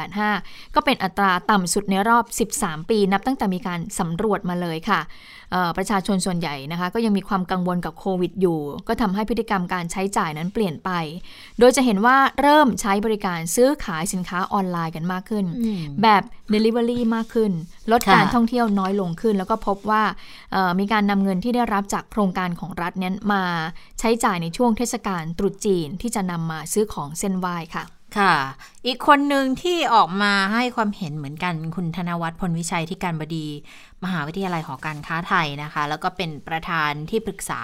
[0.00, 2.24] 21.85 ก็เป็นอัตราต่ำสุดในรอบ
[2.58, 5.00] 13 ปีนับตั้งแต่มีการสำรวจมาเลยค่ะ
[5.76, 10.90] ประชาชนส่วนใหญ่นะคะ ก็ยังมีความกังวลกับโควิดอยู่ ก็ทำให้พฤติกรรมการใช้จ่ายนั้นเปลี่ยนไป
[11.58, 15.46] โดยจะเห็นว่าเริ่มใช้บริการซื้อขายสินค้าออนไลน์กันมากขึ้น
[16.02, 17.52] แบบ Delivery มากขึ้น
[17.92, 20.02] ลดการท่องเที่ยวน้อยลงขึ้น แล้วก็พบว่า
[20.78, 23.44] มีการนำเงินที่ได้รับจากโครงการของรัฐนั้นมา
[24.00, 27.84] ใช้จ่ายในช่วงเทศกาลตรุษจีนที่จะนำมาซื้อของเส้นไหว้ค่ะ
[28.18, 28.34] ค่ะ
[28.86, 33.46] อีกคนหนึ่งที่ออกมาให้ความเห็นเหมือนกันคุณธนวัฒน์พลวิชัยที่การบดี
[34.04, 37.60] มหาวิทยาลัยหอการค้าไทยนะคะ แล้วก็เป็นประธานที่ปรึกษา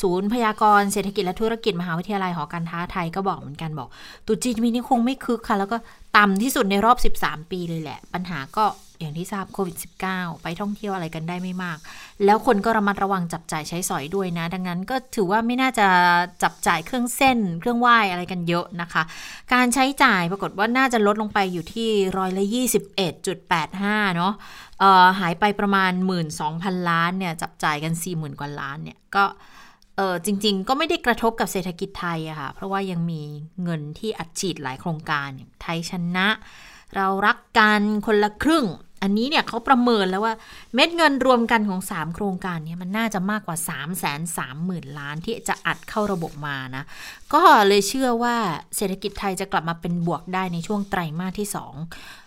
[0.00, 3.88] ศูนย์พยากรเศรษฐกิจและธุรกิจมหาวิทยาลัยหอการค้าไทยก็บอกเหมือนกันบอก
[4.26, 5.76] ตุจีนมีนี่คงไม่คึกค่ะ แล้วก็
[6.16, 8.66] ต่ำที่สุดในรอบ 13 ปีเลยแหละ ปัญหาก็
[9.00, 9.76] อย่างที่ทราบโควิด
[10.10, 11.78] -19 ไปท่องเที่ยวอะไรกันได้ไม่มาก
[12.24, 15.86] แล้วคนก็ระมัดระวังจับจ่ายใช้สอยด้วยนะ ดังนั้นก็ถือว่าไม่น่าจะ
[16.42, 19.02] จับจ่ายเครื่องเส้น เครื่องไหว้อะไรกันเยอะนะคะ
[19.54, 21.88] การใช้จ่ายปรากฏว่าน่าจะลดลงไปอยู่ที่
[22.18, 22.44] ร้อยละ
[23.30, 24.32] 21.85 เนาะ
[25.20, 25.92] หายไปประมาณ
[26.40, 29.24] 12,000 ล้านเนี่ยจับจ่ายกัน 40,000 กว่าล้านเนี่ยก็
[29.96, 33.22] เออจริง ๆ ก็ไม่ได้กระทบกับเศรษฐกิจไทยอะค่ะ เพราะว่ายังมี
[33.62, 35.28] เงินที่อัดฉีดหลายโครงการ
[35.62, 36.28] ไทยชนะ
[36.96, 38.66] เรารักกันคนละครึ่ง
[39.02, 40.34] อันนี้เนี่ยเขาประเมินแล้วว่า
[40.74, 44.18] เม็ดเงินรวมกันของ 3 โครงการเนี่ยมันน่าจะมากกว่า 3 3 0 0
[44.68, 46.84] 0 0 ล้านที่จะอัดเข้าระบบมานะ
[47.34, 48.36] ก็เลยเชื่อว่า
[48.76, 52.21] เศรษฐกิจไทยจะกลับมาเป็นบวกได้ในช่วงไตรมาสที่ 2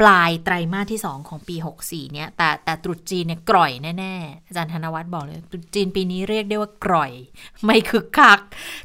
[0.00, 7.12] ปลายไตรมาสที่ 2 ของปี 64 เนี่ย แต่แต่ตรุษจีนเนี่ยกร่อยแน่ ๆ อาจารย์ธนวัฒน์บอกเลยตรุษจีนปีนี้เรียกได้ว่ากร่อย
[7.64, 8.38] ไม่คึกคัก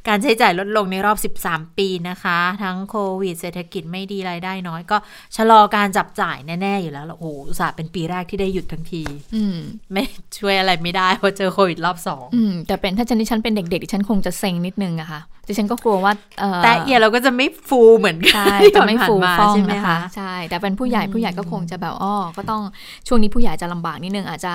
[0.08, 4.98] การใช้จ่ายลดลงในรอบ 13 ปีนะคะ ทั้งโควิด เศรษฐกิจไม่ดีรายได้น้อย ก็
[5.36, 9.04] ชะลอการจับจ่ายแน่ ๆ อยู่แล้วโอ้โหอุตส่าห์เป็นปีแรกที่ได้หยุดทั้งที
[9.36, 9.58] อืม
[9.94, 10.04] ไม่
[10.38, 22.63] ช่วยอะไรไม่ได้เพราะเจอโควิดรอบสองอืมแต่เป็นถ้าฉันที่ฉันเป็นเด็กๆดิฉันคงจะเซ็งนิดนึงอะค่ะดิฉันก็กลัวว่าเออแต่เอียเราก็จะไม่ฟูเหมือนกันใช่ที่จะไม่ผ่านฟูมาฟ่องใช่ไหมนะคะคะใช่แต่เป็นผู้ใหญ่ผู้ใหญ่ก็คงจะแบบอ้อก็ต้อง
[23.08, 24.54] ช่วงนี้ผู้ใหญ่จะลำบากนิดนึงอาจจะ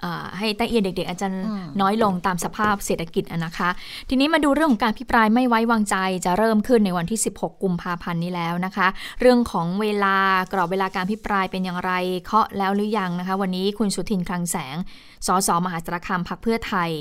[0.00, 1.28] เอ่อให้แต้เอียเด็ก ๆ อาจจะ
[1.80, 3.70] น้อยลงตามสภาพเศรษฐกิจอะนะคะ
[4.08, 8.88] ทีนี้มาดูเรื่องของการพิปรายไม่ไว้วางใจจะเริ่มขึ้นในวันที่ 16 กุมภาพันธ์นี้แล้วนะคะ
[9.20, 10.16] เรื่องของเวลา
[10.52, 11.92] กรอบเวลาการพิปรายเป็นอย่างไร
[12.24, 14.76] เคาะแล้วหรือยังนะคะ วันนี้คุณสุทินคลังแสง
[15.26, 16.92] สสมหาสารคามพักเพื่อไทย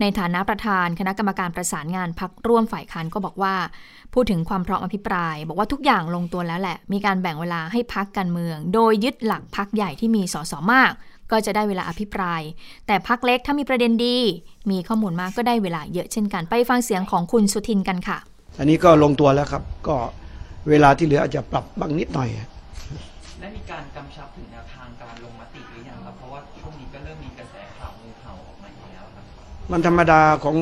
[0.00, 3.54] ในฐานะประธานคณะกรรมการประสานงานพักร่วมฝ่ายค้านก็บอกว่า
[4.14, 10.92] พูดถึงความพร้อมอภิปราย บอกว่าทุกอย่างลงตัวแล้วแหละ มีการแบ่งเวลาให้พักการเมือง โดยยึดหลักพักใหญ่ที่มีสสมาก
[11.30, 12.42] ก็จะได้เวลาอภิปราย
[12.86, 14.18] แต่พักเล็กถ้ามีประเด็นดี
[14.70, 18.18] มีข้อมูลมากก็ได้เวลาเยอะเช่นกันไปฟังเสียงของคุณสุทินกันค่ะ
[18.58, 19.96] อันนี้ก็ลงตัวแล้วครับ ก็
[20.68, 22.28] เวลาที่เหลืออาจจะปรับบางนิดหน่อย
[23.40, 24.28] ได้มีการกำชับ
[29.70, 30.56] มันธรรมดาของ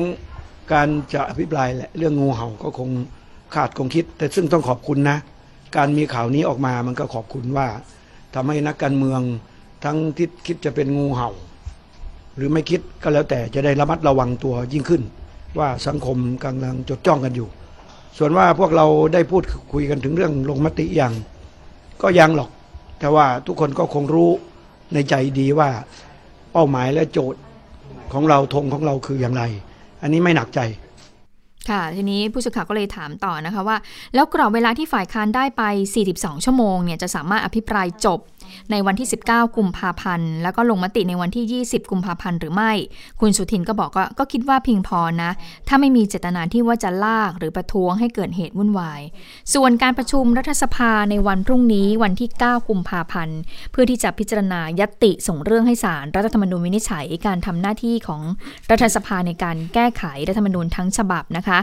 [0.73, 2.89] การจะอภิปรายแหละเรื่องงูเห่าก็คง
[3.55, 5.17] ขาดคงคิด แต่ซึ่งต้องขอบคุณนะ
[5.77, 7.67] การมีข่าวนี้ออกมามันก็ขอบคุณว่า
[8.33, 9.21] ทำให้นักการเมือง
[9.83, 11.29] ทั้งที่คิดจะเป็นงูเห่า
[12.35, 15.01] หรือไม่คิดก็แล้วแต่จะได้ระมัดระวังตัวยิ่งขึ้น
[15.59, 17.47] ว่าสังคมกำลังจดจ้องกันอยู่
[18.17, 19.43] ส่วนว่าพวกเราได้พูด
[19.73, 21.13] คุยกันถึงเรื่องลงมติอย่าง
[22.01, 22.49] ก็ยังหรอก
[22.99, 24.29] แต่ว่าทุกคนก็คงรู้
[24.93, 25.69] ในใจดีว่า
[26.51, 27.39] เป้าหมายและโจทย์
[28.13, 29.43] ของเราธงของเราคืออย่างไร
[30.01, 30.59] อันนี้ไม่หนักใจ
[31.69, 33.77] ค่ะ ทีนี้ผู้สื่อข่าวก็เลยถามต่อนะคะว่า
[34.15, 35.63] แล้วกรอบเวลาที่ฝ่ายค้านได้ไป
[36.03, 38.19] 42 ชั่วโมงเนี่ยจะสามารถอภิปรายจบ
[38.71, 42.71] ในวันที่ 19 กุมภาพันธ์ แล้วก็ลงมติในวันที่ 20 กุมภาพันธ์หรือไม่
[43.19, 45.31] คุณสุทินก็บอกว่าก็คิดว่าเพียงพอนะ
[45.67, 49.01] ถ้าไม่มีเจตนาที่ว่าจะลากหรือประท้วงให้เกิดเหตุวุ่นวาย
[49.53, 53.39] ส่วนการประชุมรัฐสภาในวันพรุ่งนี้วันที่ 9 กุมภาพันธ์
[53.71, 58.21] เพื่อที่จะพิจารณายตติส่งเรื่องให้ศาลรัฐธรรมนูญวินิจฉัยการทำหน้าที่ของ
[58.71, 61.59] รัฐสภาในการแก้ไขรัฐธรรมนูญทั้งฉบับนะคะ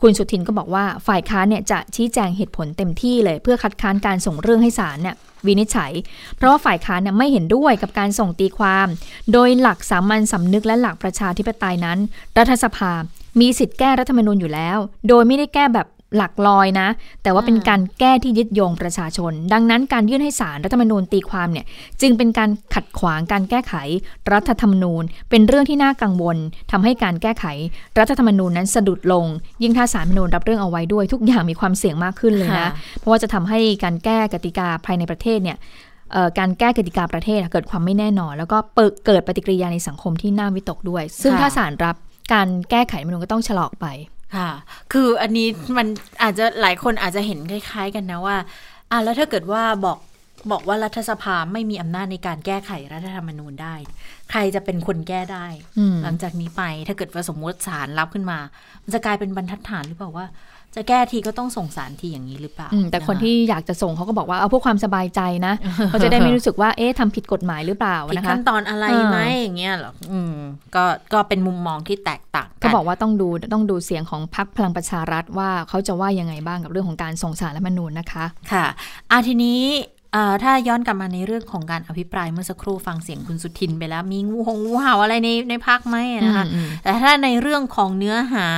[0.00, 5.92] คุณสุทินก็บอกว่าฝ่ายค้านเนี่ยจะชี้แจงเหตุผลเต็มที่เลย เพื่อคัดค้านการส่งเรื่องให้ศาลเนี่ยวินิจฉัย
[6.36, 8.86] เพราะว่าฝ่ายค้านเนี่ยไม่เห็นด้วยกับการส่งตีความ
[9.32, 11.98] โดยหลักสามัญสำนึกและหลักประชาธิปไตยนั้น
[12.38, 12.92] รัฐสภา
[13.40, 14.78] มีสิทธิ์แก้รัฐธรรมนูญอยู่แล้ว
[15.08, 16.88] โดยไม่ได้แก้แบบ หลักลอยนะ
[17.22, 21.66] แต่ว่าเป็นการแก้ที่ยึดโยงประชาชน ดังนั้นการยื่นให้ศาลรัฐธรรมนูญตีความเนี่ย
[22.00, 23.74] จึงเป็นการขัดขวางการแก้ไข
[24.32, 26.36] รัฐธรรมนูญ เป็นเรื่องที่น่ากังวล
[26.72, 27.44] ทำให้การแก้ไข
[27.98, 29.26] รัฐธรรมนูญนั้นสะดุดลง
[29.62, 35.58] ยิ่งถ้าศาลรัฐธรรมนูญรับเรื่องเอาไว้ด้วย ทุกอย่างมีความเสี่ยงมากขึ้นเลยนะค่ะเพราะว่าจะทำให้การแก้กติกาภายในประเทศเนี่ย
[36.12, 41.96] เอ่อการแก้กติกาประเทศอะเกิดความไม่แน่นอน แล้วก็เปิดเกิดปฏิกิริยาในสังคมที่น่าวิตกด้วย ซึ่งค่ะถ้าศาลรับ
[42.32, 43.86] การแก้ไขรัฐธรรมนูญก็ต้องชะลอออกไป
[44.36, 44.50] ค่ะ
[44.92, 45.86] คืออันนี้มัน
[46.22, 48.36] อาจจะหลายคนอาจจะเห็นคล้าย ๆ กันนะว่า
[48.90, 49.98] อะแล้วถ้าเกิดว่าบอก
[50.52, 53.74] บอกว่ารัฐสภาไม่มีอำนาจในการแก้ไขรัฐธรรมนูญได้
[54.30, 55.46] ใครจะเป็นคนแก้ได้
[55.78, 58.38] อืมหลังจากนี้ไปถ้าเกิดว่าสมมติศาลรับขึ้นมา
[58.82, 60.26] มันจะกลายเป็นบรรทัดฐานหรือเปล่าว่า
[60.74, 65.54] จะแก้ทีก็ต้องส่งสารทีอย่างนี้หรือเปล่าอืมแต่คนะะที่อยากจะส่งเขาก็บอกว่าเอาเพื่อความสบายใจนะ
[65.90, 70.36] เขาจะได้ไม่รู้สึกว่าเอ๊ะทำผิดกฎหมายหรือเปล่าผิดนะคะขั้นตอนอะไรไหมเออออย่างเงี้ยเหรออืม
[70.74, 78.66] ก็ก็เป็นมุมมองที่แตกต่างก็กันบอกว่าต้องดูต้องดูเสียงของพรรคพลังประชารัฐว่าเขาจะว่ายังไงบ้างกับเรื่องของการส่งสารรัฐธรรมนูญนะคะค่ะ
[79.10, 79.62] อาทีนี้
[80.12, 88.48] เอ่อถ้าย้อนกลับมาในเรื่องของการอภิปรายเมื่อสักครู่ฟังเสียงคุณสุทินไปแล้ว มีงูหงงูเห่าอะไรในในพักไหมนะคะอืมอืมแต่ถ้าในเรื่องของเนื้อหา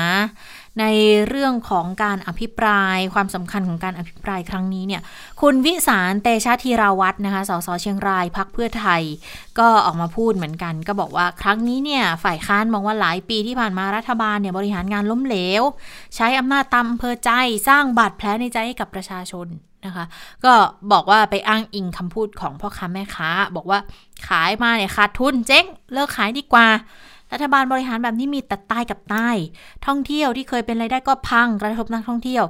[0.80, 0.84] ใน
[1.28, 5.02] เรื่องของการอภิปรายความสำคัญของการอภิปรายครั้งนี้เนี่ย
[5.40, 9.02] คุณวิสารเตชะธีราวัฒน์นะคะสสเชียงรายพักเพื่อไทย
[9.58, 15.62] ก็ออกมาพูดเหมือนกัน ก็บอกว่าครั้งนี้เนี่ยฝ่ายค้านมองว่าหลายปีที่ผ่านมารัฐบาลเนี่ยบริหารงานล้มเหลว
[16.16, 17.30] ใช้อำนาจตามอำเภอใจ
[17.68, 19.46] สร้างบาดแผลในใจให้กับประชาชน
[19.86, 20.04] นะคะ
[20.44, 20.54] ก็
[20.92, 23.78] บอกว่าไปอ้างอิงคำพูดของพ่อค้าแม่ค้า บอกว่า
[24.28, 26.66] ขายมาเนี่ยขาดทุนเจ๊งเลิกขายดีกว่า
[27.32, 29.36] รัฐบาลบริหารแบบนี้มีแต่ตายกับตาย
[29.86, 32.44] ท่องเที่ยวที่เคยเป็นรายได้ก็พังกระทบนักท่องเที่ยว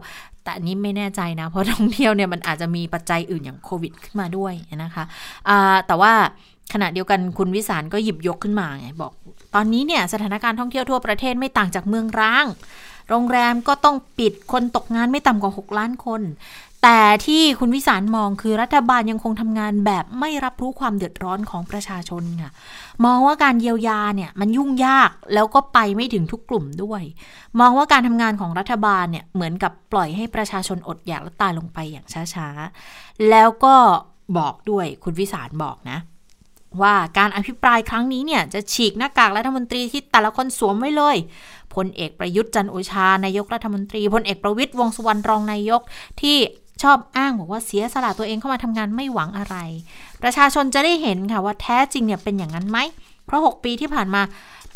[0.45, 5.05] แต่นี้ไม่แน่ใจนะ เพราะท่องเที่ยวเนี่ยมันอาจจะมีปัจจัยอื่นอย่างโควิดขึ้นมาด้วยนะคะ
[5.87, 6.13] แต่ว่า
[6.73, 9.13] ขณะเดียวกันคุณวิสารก็หยิบยกขึ้นมาไงบอก
[9.55, 12.45] ตอนนี้เนี่ยสถานการณ์ท่องเที่ยวทั่วประเทศไม่ต่างจากเมืองร้าง
[13.11, 16.23] โรงแรมก็ต้องปิดคนตกงานไม่ต่ำกว่า 6 ล้านคน
[16.89, 22.51] แต่ที่คุณวิสารมองคือรัฐบาลยังคงทำงานแบบไม่รับรู้ความเดือดร้อนของประชาชนค่ะ
[23.05, 27.03] มองว่าการเยียวยาเนี่ยมันยุ่งยากแล้วก็ไปไม่ถึงทุกกลุ่มด้วย
[27.61, 33.75] มองว่าการทำงานของรัฐบาลเนี่ยเหมือนกับปล่อยให้ประชาชนอดอยากและตายลงไปอย่างช้าๆ แล้วก็
[34.39, 35.99] บอกด้วยคุณวิสารบอกนะ
[36.83, 41.17] ว่าการอภิปรายครั้งนี้เนี่ยจะฉีกหน้ากากรัฐมนตรีที่แต่ละคนสวมไว้เลย
[41.75, 45.81] พลเอกประยุทธ์จันโอชานายกรัฐมนตรีพลเอกประวิตยวงสุวรรณรองนายก
[46.21, 46.39] ที่
[46.83, 49.57] ชอบอ้างบอกว่าเสียสละตัวเองเข้ามาทำงานไม่หวังอะไร
[50.23, 52.79] ประชาชนจะได้เห็นค่ะว่าแท้จริงเนี่ยเป็นอย่างนั้นไหม
[53.27, 54.23] เพราะ 6 ปีที่ผ่านมา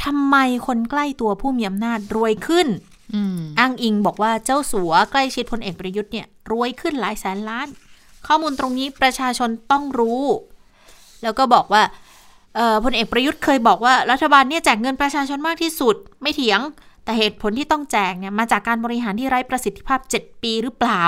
[0.04, 0.36] ทำไม
[0.66, 2.68] คนใกล้ตัวผู้มีอำนาจรวยขึ้น
[3.14, 7.68] อืมอ้างอิงบอกว่าเจ้าสัวใกล้ชิดพลเอกประยุทธ์เนี่ยรวยขึ้นหลายแสนล้าน
[8.26, 10.22] ข้อมูลตรงนี้ประชาชนต้องรู้
[11.22, 11.82] แล้วก็บอกว่า
[12.56, 16.60] เอ่อพลเอกประยุทธ์เคยบอกว่ารัฐบาลเนี่ยแจกเงินประชาชนมากที่สุด ไม่เถียง
[17.04, 21.04] แต่เหตุผลที่ต้องแจกเนี่ยมาจากการบริหารที่ไร้ประสิทธิภาพ 7 ปีหรือเปล่า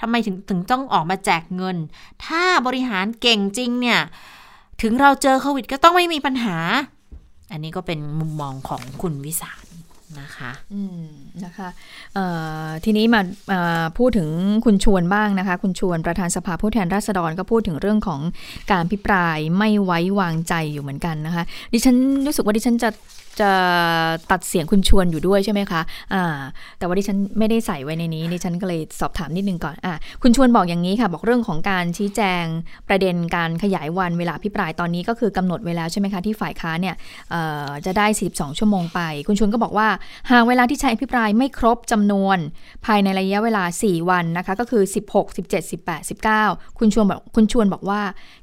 [0.00, 1.76] ทำไมถึงถึงต้องออกมาแจกเงิน
[2.24, 4.00] ถ้าบริหารเก่งจริงเนี่ย
[4.82, 6.56] ถึงเราเจอโควิดก็ต้องไม่มีปัญหา
[7.52, 9.64] อันนี้ก็เป็นมุมมองของคุณวิสาร
[10.20, 11.06] นะคะอืม
[11.44, 11.68] นะคะ
[12.14, 12.26] เอ่
[12.64, 13.20] อทีนี้มา
[13.98, 14.30] พูดถึง
[14.64, 18.20] คุณชวนบ้างนะคะ คุณชวนประธานสภาผู้แทนราษฎรก็พูดถึงเรื่องของ
[18.72, 22.88] การพิปรายไม่ไว้วางใจอยู่เหมือนกันนะคะ ดิฉันรู้สึกว่าดิฉันจะ
[23.40, 23.50] จะ
[24.30, 25.80] ตัดเสียงคุณชวนอยู่ด้วยใช่ไหมคะ
[26.14, 26.38] อ่า
[26.78, 32.44] แต่ว่าดิฉันไม่ได้ใส่ไว้ในนี้ดิฉันก็เลยสอบถามนิดนึงก่อนอะคุณชวนบอกอย่างนี้ค่ะ บอกเรื่องของการชี้แจง
[32.88, 36.94] ประเด็นการขยายวันเวลาพิปรายตอนนี้ก็คือกำหนดไว้แล้วใช่ไหมคะที่ฝ่ายค้านเนี่ย
[37.86, 39.88] จะได้ 42 ชั่วโมงไป คุณชวนก็บอกว่า
[40.30, 42.38] หากเวลาที่ใช้อภิปรายไม่ครบจำนวน
[42.86, 44.82] ภายในระยะเวลา 4 วันนะคะก็คือ
[45.12, 48.00] 16 17 18 19 คุณชวนบอกคุณชวนบอกว่า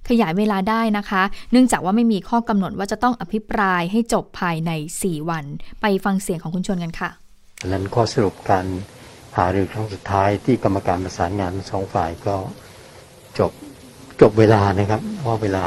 [0.09, 4.71] ขยายเวลาได้นะคะ เนื่องจากว่าไม่มีข้อกำหนดว่าจะต้องอภิปรายให้จบภายใน
[5.03, 5.45] 4 วัน
[5.81, 7.09] ไปฟังเสียงของคุณชวนกันค่ะ
[7.67, 8.65] นั้นข้อสรุปการ
[9.37, 12.35] หารือครั้งสุดท้ายที่กรรมการประสานงานสองฝ่ายก็
[13.39, 13.51] จบ
[14.21, 15.65] จบเวลานะครับว่าเวลา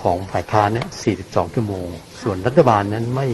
[0.00, 0.88] ของฝ่ายค้านเนี่ย
[1.20, 1.86] 42 ชั่วโมง
[2.22, 3.28] ส่วนรัฐบาลนั้นไม่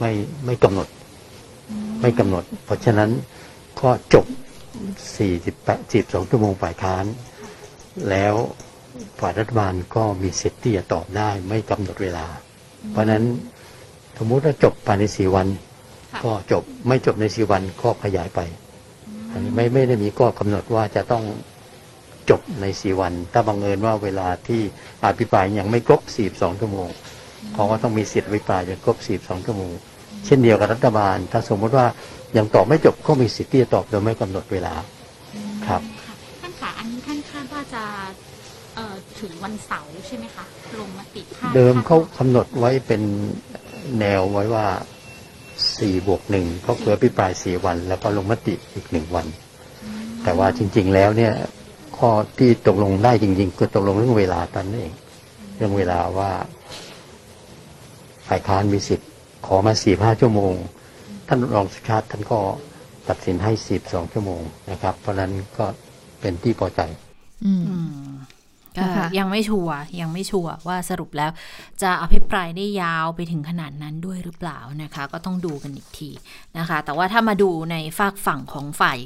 [0.00, 0.12] ไม่
[0.44, 0.88] ไม่กำหนด
[2.00, 3.10] ไม่กำหนด เพราะฉะนั้น
[3.80, 4.26] ก็จบ
[5.08, 7.04] 48 42 ชั่วโมงฝ่ายค้าน
[8.10, 8.34] แล้ว
[9.20, 12.26] ฝ่ายรัฐบาลก็มีสิทธิ์ที่จะตอบได้ไม่กำหนดเวลา
[12.90, 13.24] เพราะนั้น
[14.18, 15.46] สมมุติว่าจบภายในสี่วัน
[16.24, 18.40] ก็จบไม่จบในสี่วันก็ขยายไป
[19.30, 21.24] อันนี้ไม่ไม่ได้มีข้อกำหนดว่าจะต้อง
[22.30, 24.62] จบในสี่วัน ถ้าบังเอิญว่าเวลาที่
[25.04, 26.88] อภิปรายยังไม่ครบสี่สองชั่วโมง
[27.54, 29.72] เขาก็ต้องมีสิทธิ์อภิปรายจนครบสี่สองชั่วโมง
[30.26, 31.86] เช่นเดียวกับรัฐบาล ถ้าสมมติว่า
[32.36, 34.74] ยังตอบไม่จบก็มีสิทธิ์ที่จะตอบโดยไม่กำหนดเวลา
[35.66, 35.82] ครับ
[36.40, 37.84] ท่านคะอันนี้ท่านคาดว่าจะ
[38.74, 40.44] เอ่อถึงวันเสาร์ใช่ไหมคะ
[40.80, 43.02] ลงมติคาดเดิมคดเขาว่กำหนดไว้เป็น
[44.00, 44.66] แนวไว้ว่า
[45.78, 49.26] สี่บวกหนึ่งก็คืออภิปรายสี่วัน แล้วก็ลงมติอีกหนึ่งวัน
[50.22, 51.32] แต่ว่าจริง ๆ แล้วเนี่ย
[51.98, 54.94] ข้อที่ตกลงได้จริงๆคือตกลงเรื่องเวลาตอนนั้นเอง
[55.56, 56.30] เรื่องเวลาว่า
[58.26, 59.08] ฝ่ายค้านมีสิทธิ์
[59.46, 60.54] ขอมาสี่ห้าชั่วโมง
[61.28, 62.38] ท่านรองสุชาติท่านก็
[63.08, 65.66] ตัดสินให้สิบสองชั่วโมงนะครับ เพราะฉะนั้นก็
[66.20, 66.80] เป็นที่พอใจ
[67.44, 68.33] อืมอืมก็นะคะ
[69.18, 71.30] ยังไม่ชัวร์ยังไม่ชัวร์ว่าสรุปแล้ว
[71.82, 76.10] จะอภิปรายได้ยาวไปถึงขนาดนั้นด้วยหรือเปล่านะคะ ก็ต้องดูกันอีกที
[76.58, 78.98] นะคะ แต่ว่าถ้ามาดูในฝากฝั่งของฝ่าย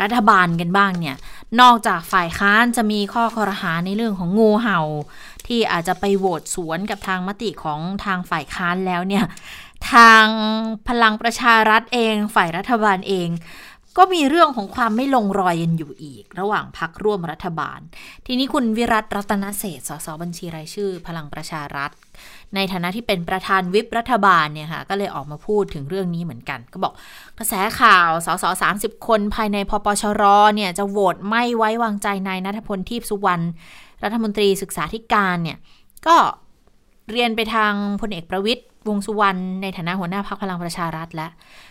[0.00, 1.16] รัฐบาลกันบ้างเนี่ย
[1.60, 4.80] นอกจากฝ่ายค้านจะมีข้อคอรหาในเรื่องของงูเห่า
[5.46, 9.24] ที่อาจจะไปโหวตสวนกับทางมติของทางฝ่ายค้านแล้วเนี่ย
[9.92, 10.26] ทาง
[10.88, 13.28] พลังประชารัฐเอง ฝ่ายรัฐบาลเอง
[13.98, 17.80] ก็มีเรื่องของความไม่ลงรอยกันอยู่อีก ระหว่างพักร่วมรัฐบาล
[18.26, 21.90] ทีนี้คุณวิรัตรัตนเศษสสบัญชีรายชื่อ พลังประชารัฐ
[22.54, 26.92] ในฐานะที่เป็นประธานวิปรัฐบาลเนี่ยค่ะก็เลยออกมาพูดถึงเรื่องนี้เหมือนกัน ก็บอก
[27.38, 28.68] กระแสข่าวสสสา
[29.06, 30.22] คนภายในพปชร
[30.56, 33.44] เนี่ยจะโหวตไม่ไว้วางใจนายนัทพลทีพสุวรรณ
[34.02, 35.58] รัฐมนตรีศึกษาธิการเนี่ย
[36.06, 36.16] ก็
[37.10, 41.30] เรียนไปทางพลเอกประวิตย วงษ์สุวรรณในฐานะหัวหน้าพักพลังประชารัฐแล้ว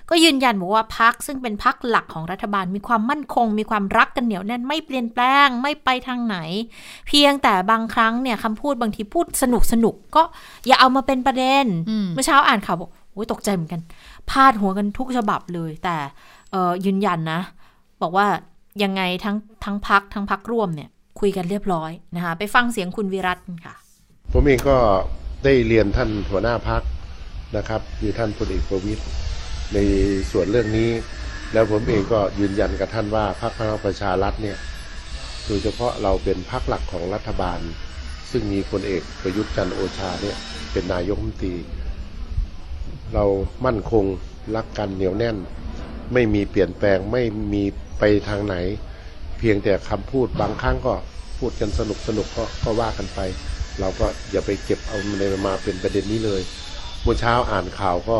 [0.09, 6.38] ก็ยืนยันบอกว่าพักซึ่งเป็นพักหลักของรัฐบาลมีความมั่นคง มีความรักกันเหนียวแน่นไม่เปลี่ยนแปลงไม่ไปทางไหน
[7.07, 10.24] เพียงแต่บางครั้งเนี่ยคำพูดบางทีพูดสนุกสนุกก็
[10.68, 13.82] อย่าเอามาเป็นประเด็นอืมเมื่อเช้าอ่านข่าวบอกโอ้ยตกใจเหมือนกัน
[14.30, 15.97] พาดหัวกันทุกฉบับเลย แต่
[16.51, 17.41] เออยืนยันนะ
[18.01, 18.28] บอกว่า
[18.84, 20.89] ยังไงทั้งทั้งพักทั้งพักร่วมเนี่ย
[21.20, 23.76] คุยกันเรียบร้อยนะคะไปฟังเสียงคุณวิรัตกันค่ะ
[24.34, 24.78] ผมเองก็
[25.43, 26.82] ได้เรียนท่านหัวหน้าพัก
[27.58, 29.04] นะครับ คือท่านพลเอกประวิตย
[29.74, 29.78] ใน
[30.32, 30.89] ส่วนเรื่องนี้
[31.54, 34.58] แล้วผมเองก็ยืนยันกับท่านว่าพรรคพลังประชารัฐเนี่ย
[35.47, 37.60] โดยเฉพาะเราเป็นพรรคหลักของรัฐบาล
[38.32, 40.38] ซึ่งมีพลเอกประยุทธ์จันโอชาเนี่ย
[40.72, 41.56] เป็นนายกรัฐมนตรี
[43.14, 43.26] เรา
[43.66, 44.06] มั่นคง
[44.56, 45.38] รักกันเหนียวแน่น
[46.14, 47.24] ไม่มีเปลี่ยนแปลงไม่
[47.54, 47.64] มี
[47.99, 48.56] ไปทางไหน
[49.39, 50.93] เเพียงแต่คำพูดบางครั้งก็
[51.39, 53.20] พูดกันสนุกสนุกก็ก็ว่ากันไป
[53.80, 56.41] เราก็อย่าไปเก็บเอาในมาเป็นประเด็นนี้เลย
[57.02, 58.18] เมื่อเช้าอ่านข่าวก็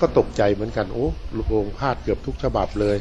[0.00, 1.06] ก็ตกใจเหมือนกันโอ้
[1.36, 2.96] ลูกองพาดเกือบทุกฉบับเลย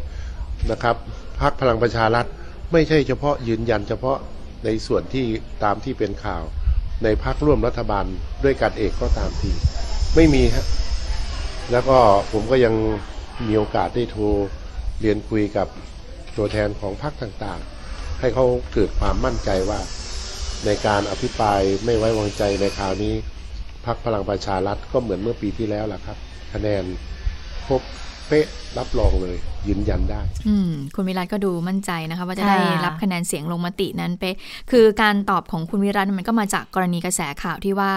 [0.72, 0.96] นะครับ
[1.42, 2.26] พักพลังประชารัฐ
[2.72, 4.18] ไม่ใช่เฉพาะยืนยันเฉพาะ
[4.66, 5.26] ในส่วนที่
[5.64, 6.44] ตามที่เป็นข่าว
[7.04, 8.06] ในพักร่วมรัฐบาล
[8.44, 9.52] ด้วยการเอกก็ตามที
[10.16, 10.66] ไม่มีฮะ
[11.72, 11.98] แล้วก็
[12.32, 12.76] ผมก็ยัง
[13.48, 14.24] มีโอกาสได้โทร
[15.02, 15.68] เรียนคุยกับ
[16.38, 19.80] ตัวแทนของพรรคต่างๆ ให้เขาเกิดความมั่นใจว่า
[20.66, 23.14] ในการอภิปรายไม่ไว้วางใจในคราวนี้
[23.86, 26.18] พรรคพลังประชารัฐก็เหมือนเมื่อปีที่แล้วล่ะครับ
[26.54, 26.84] คะแนน
[27.66, 27.82] ครบ
[28.28, 29.38] เป๊ะรับรองเลย
[29.68, 34.36] ยืนยันได้ อืมคุณวิรัตก็ดูมั่นใจนะคะว่าจะค่ะได้รับคะแนนเสียงลงมตินั้นไปะ
[34.72, 37.92] คือการตอบของคุณวิรัตมันก็มาจากกรณีกระแสข่าวที่ว่า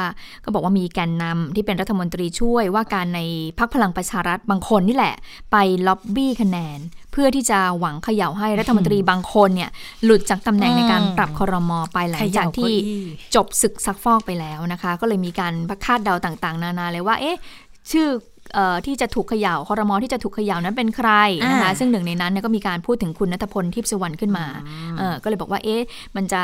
[0.45, 3.21] ก็บอกว่ามีแกนนำที่เป็นรัฐมนตรีช่วยว่าการใน
[3.59, 5.15] พักพลังประชารัฐบางคนนี่แหละ
[5.53, 5.57] ไป
[5.87, 6.79] ล็อบบี้คะแนน
[7.13, 9.71] เพื่อที่จะหวังเขย่าให้รัฐมนตรีบางคนเนี่ย
[10.05, 12.75] หลุดจากตำแหน่งในการปรับครมไปหลังจากที่
[13.35, 15.55] จบศึกซักฟอกไปแล้วนะคะ ก็เลยมีการ
[15.85, 17.39] คาดเดาต่าง ๆ นานาเลยว่า เอ๊ะ
[17.93, 18.36] ชื่อเอ่อ
[18.87, 21.11] ที่จะถูกเขย่าคอรมอที่จะถูกเขย่านั้นเป็นใคร
[21.51, 24.47] นะคะอ่าซึ่งหนึ่งในนั้นเนี่ยก็มีการพูดถึงคุณนัทพลทิพย์สุวรรณขึ้นมา
[24.99, 25.83] เออก็เลยบอกว่าเอ๊ะ
[26.17, 26.43] มันจะ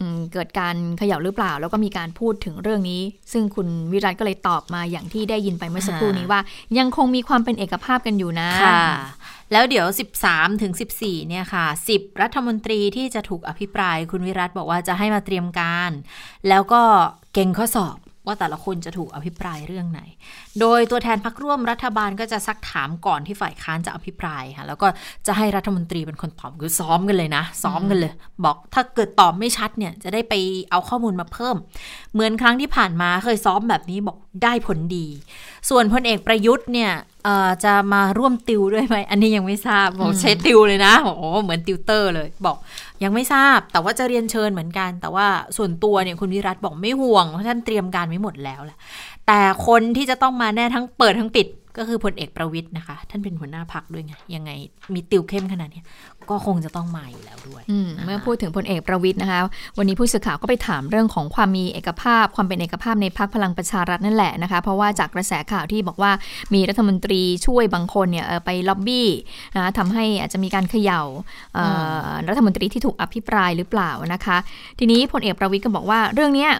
[0.00, 6.40] อืมเกิดการเขย่าหรือเปล่า แล้วก็มีการพูดถึงเรื่องนี้ ซึ่งคุณวิรัตก็เลยตอบมาอย่างที่ได้ยินไปเมื่อสักครู่นี้ว่า
[6.78, 8.82] ยังคงมีความเป็นเอกภาพกันอยู่นะค่ะ
[9.52, 9.86] แล้วเดี๋ยว
[10.24, 15.90] 13 ถึง 14 เนี่ยค่ะ 10 รัฐมนตรีที่จะถูกอภิปราย คุณวิรัตบอกว่าจะให้มาเตรียมการ
[16.48, 16.82] แล้วก็
[17.34, 17.96] เก่งข้อสอบ
[18.28, 20.00] ว่าแต่ละคนจะถูกอภิปรายเรื่องไหน
[20.60, 24.88] โดยตัวแทนพักร่วมรัฐบาลก็จะซักถามก่อนที่ฝ่ายค้านจะอภิปรายค่ะ แล้วก็
[25.26, 28.12] จะให้รัฐมนตรีเป็นคนตอบคือซ้อมกันเลยนะ ซ้อมกันเลย
[28.44, 30.34] บอกถ้าเกิดตอบไม่ชัดเนี่ยจะได้ไป
[30.70, 31.56] เอาข้อมูลมาเพิ่ม
[32.12, 35.06] เหมือนครั้งที่ผ่านมาเคยซ้อมแบบนี้บอกได้ผลดี
[35.68, 36.92] ส่วนพลเอกประยุทธ์เนี่ย
[37.64, 42.56] จะมาร่วมติวด้วยไหม อันนี้ยังไม่ทราบ บอกใช้ติวเลยนะบอกโอ้เหมือนติวเตอร์เลย บอก
[43.02, 45.26] ยังไม่ทราบแต่ว่าจะเรียนเชิญเหมือนกัน แต่ว่า
[45.56, 48.78] ส่วนตัวเนี่ยคุณวิรัตบอกไม่ห่วงเพราะท่านเตรียมการไว้หมดแล้วแหละ
[49.26, 51.46] แต่คนที่จะต้องมาแน่ทั้งเปิดทั้งปิด
[51.78, 54.50] ก็คือพลเอกประวิทย์นะคะ ท่านเป็นหัวหน้าพักด้วยไง ยังไง
[54.94, 55.84] มีติวเข้มขนาดเนี้ย
[56.30, 59.40] ก็คงจะต้องมาอยู่แล้วด้วยอืมเมื่อพูดถึงพลเอกประวิทย์นะคะ
[59.78, 66.12] วันนี้ผู้สื่อข่าวก็ไปถามเรื่องของความมีเอกภาพ ความเป็นเอกภาพในพักพลังประชารัฐนั่นแหละนะคะ เพราะว่าจากกระแสข่าวที่บอกว่า
[66.54, 69.08] มีรัฐมนตรีช่วยบางคนเนี่ยเอ่อไปล็อบบี้
[69.54, 71.02] นะคะทำให้อาจจะมีการเขย่า
[71.54, 71.64] เอ่
[72.04, 74.36] ออรัฐมนตรีที่ถูกอภิปรายหรือเปล่านะคะ
[74.78, 76.52] ทีนี้พลเอกประวิทย์ก็บอกว่าเรื่องเนี้ย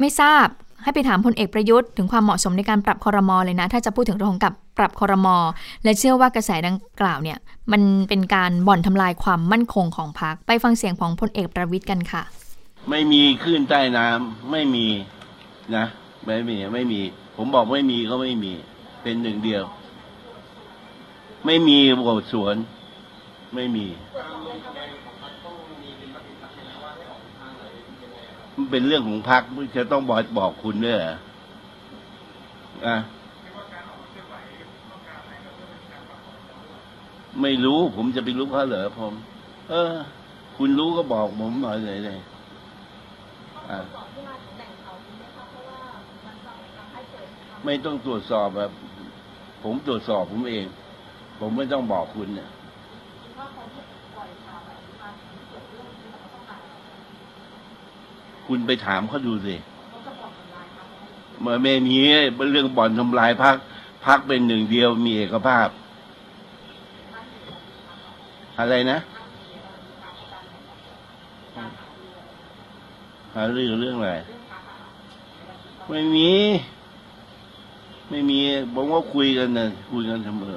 [0.00, 0.46] ไม่ทราบ
[0.82, 5.36] ให้ไปถามพลเอกประยุทธ์ถึงความเหมาะสมในการปรับคอรมอเลยนะ ถ้าจะพูดถึงเรื่องของกับปรับคอรมอ
[5.84, 7.38] และเชื่อว่ากระแสดังกล่าวเนี่ย
[7.72, 12.22] มันเป็นการบ่อนทำลายความมั่นคงของพรรคไปฟังเสียงของพลเอกประวิทย์กันค่ะ
[12.90, 14.86] ไม่มีคลื่นใต้น้ำไม่มี
[15.76, 15.84] นะ
[16.26, 17.00] ไม่มีไม่มี
[17.36, 18.52] ผมบอกไม่มีก็ไม่มี
[19.02, 19.64] เป็นหนึ่งเดียว
[21.46, 22.56] ไม่มีบทสวน
[23.54, 23.86] ไม่มี
[28.60, 29.42] มันเป็นเรื่องของพรรค
[29.76, 31.14] จะต้องบอกบอกคุณด้วยเหรอ
[32.86, 32.96] อะ
[37.42, 39.14] ไม่รู้ผมจะไปรู้เขาเหรอผม
[39.70, 39.94] เออ
[40.56, 42.20] คุณรู้ก็บอกผมหน่อยเลยเลย
[43.70, 43.78] อะ
[47.64, 48.70] ไม่ต้องตรวจสอบแบบ
[49.62, 50.66] ผมตรวจสอบผมเอง
[51.38, 52.50] ผมไม่ต้องบอกคุณเนี่ย
[58.52, 59.56] คุณไปถามเขาดูสิ
[61.40, 61.96] เมื่อไม่มี
[62.52, 63.56] เรื่องบ่อนทำลายพัก
[64.06, 65.68] พักเป็นหนึ่งเดียวมีเอกภาพ
[68.58, 68.98] อะไรนะ
[73.34, 74.14] หาเรื่องเรื่องอะไร
[75.88, 76.30] ไม่มี
[78.10, 78.38] ไม่มี
[78.74, 80.56] ผมว่าคุยกันนะคุยกันเสมอ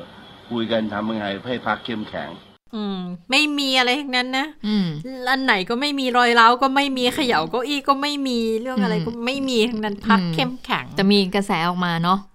[0.52, 2.32] คุยกันทำยังไงให้พักเข้มแข็ง
[2.76, 3.00] อืม
[3.32, 4.88] ไม่มีอะไรทั้งนั้นนะอืม
[5.30, 12.33] อันไหนก็ไม่มีรอยร้าวก็ไม่มีเขย่าเก้าอี้ก็ไม่มีเรื่องอะไรอืมก็ไม่มีทั้งนั้นพักอืมเข้มแข็ง จะมีกระแสออกมาเนาะอืม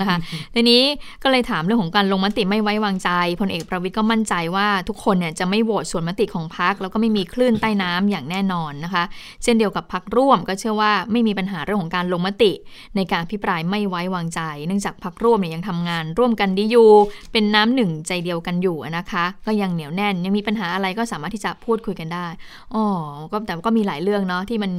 [0.00, 0.18] นะคะ
[0.54, 0.82] ทีนี้
[1.22, 9.04] ก็เลยถามเรื่องของการลงมติไม่ไว้วางใจพลเอกประวิทย์ก็มั่นใจว่าทุกคนเนี่ยจะไม่โหวตส่วนมติของพักแล้วก็ไม่มีคลื่นใต้น้ำอย่างแน่นอนนะคะ
[9.42, 12.52] เช่นเดียวกับพักร่วมก็เชื่อว่าไม่มีปัญหาเรื่องของการลงมติ
[12.96, 16.90] ในการพิปรายไม่ไว้วางใจ เนื่องจากพักร่วมเนี่ยยังทำงานร่วมกันดีอยู่
[17.32, 22.26] เป็นน้ำหนึ่งใจเดียวกันอยู่นะคะ ก็ยังเหนียวแน่นยังมีปัญหาอะไรก็สามารถที่จะพูดคุยกันได้
[22.74, 22.84] อ๋อ
[23.32, 24.72] ก็แต่ก็มีหลายเรื่องเนาะที่มัน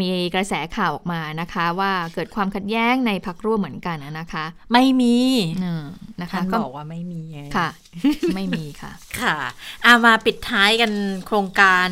[0.00, 5.16] มีกระแสข่าวออกมานะคะ ว่าเกิดความขัดแย้งในพักร่วมเหมือนกันนะคะ ไม่มี
[5.62, 5.84] อืม
[6.20, 7.68] นะคะท่านก็บอกว่าไม่มีไงค่ะ
[8.34, 9.36] ไม่มีค่ะ ค่ะ
[9.84, 10.92] อามาปิดท้ายกัน
[11.26, 11.88] โครงการ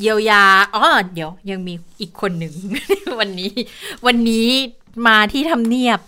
[0.00, 0.44] เยียวยา
[0.74, 2.54] อ๋อเดี๋ยว ยังมีอีกคนหนึ่ง
[3.18, 3.52] วันนี้
[4.06, 4.48] วันนี้
[5.06, 6.00] มาที่ทำเนียบ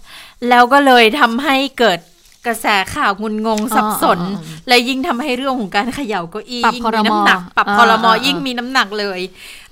[0.48, 2.00] แล้วก็เลยทำให้เกิด
[2.46, 9.20] กระแสข่าวงุนงงสับสนอ๋ออ๋ออ๋อและยิ่งทำให้เรื่องของการเขย่าเก้าอี้ปรับยิ่งครมีมน้ำหนักปรับอ่าคอรมออ่ายิ่งมีน้ำหนักเลย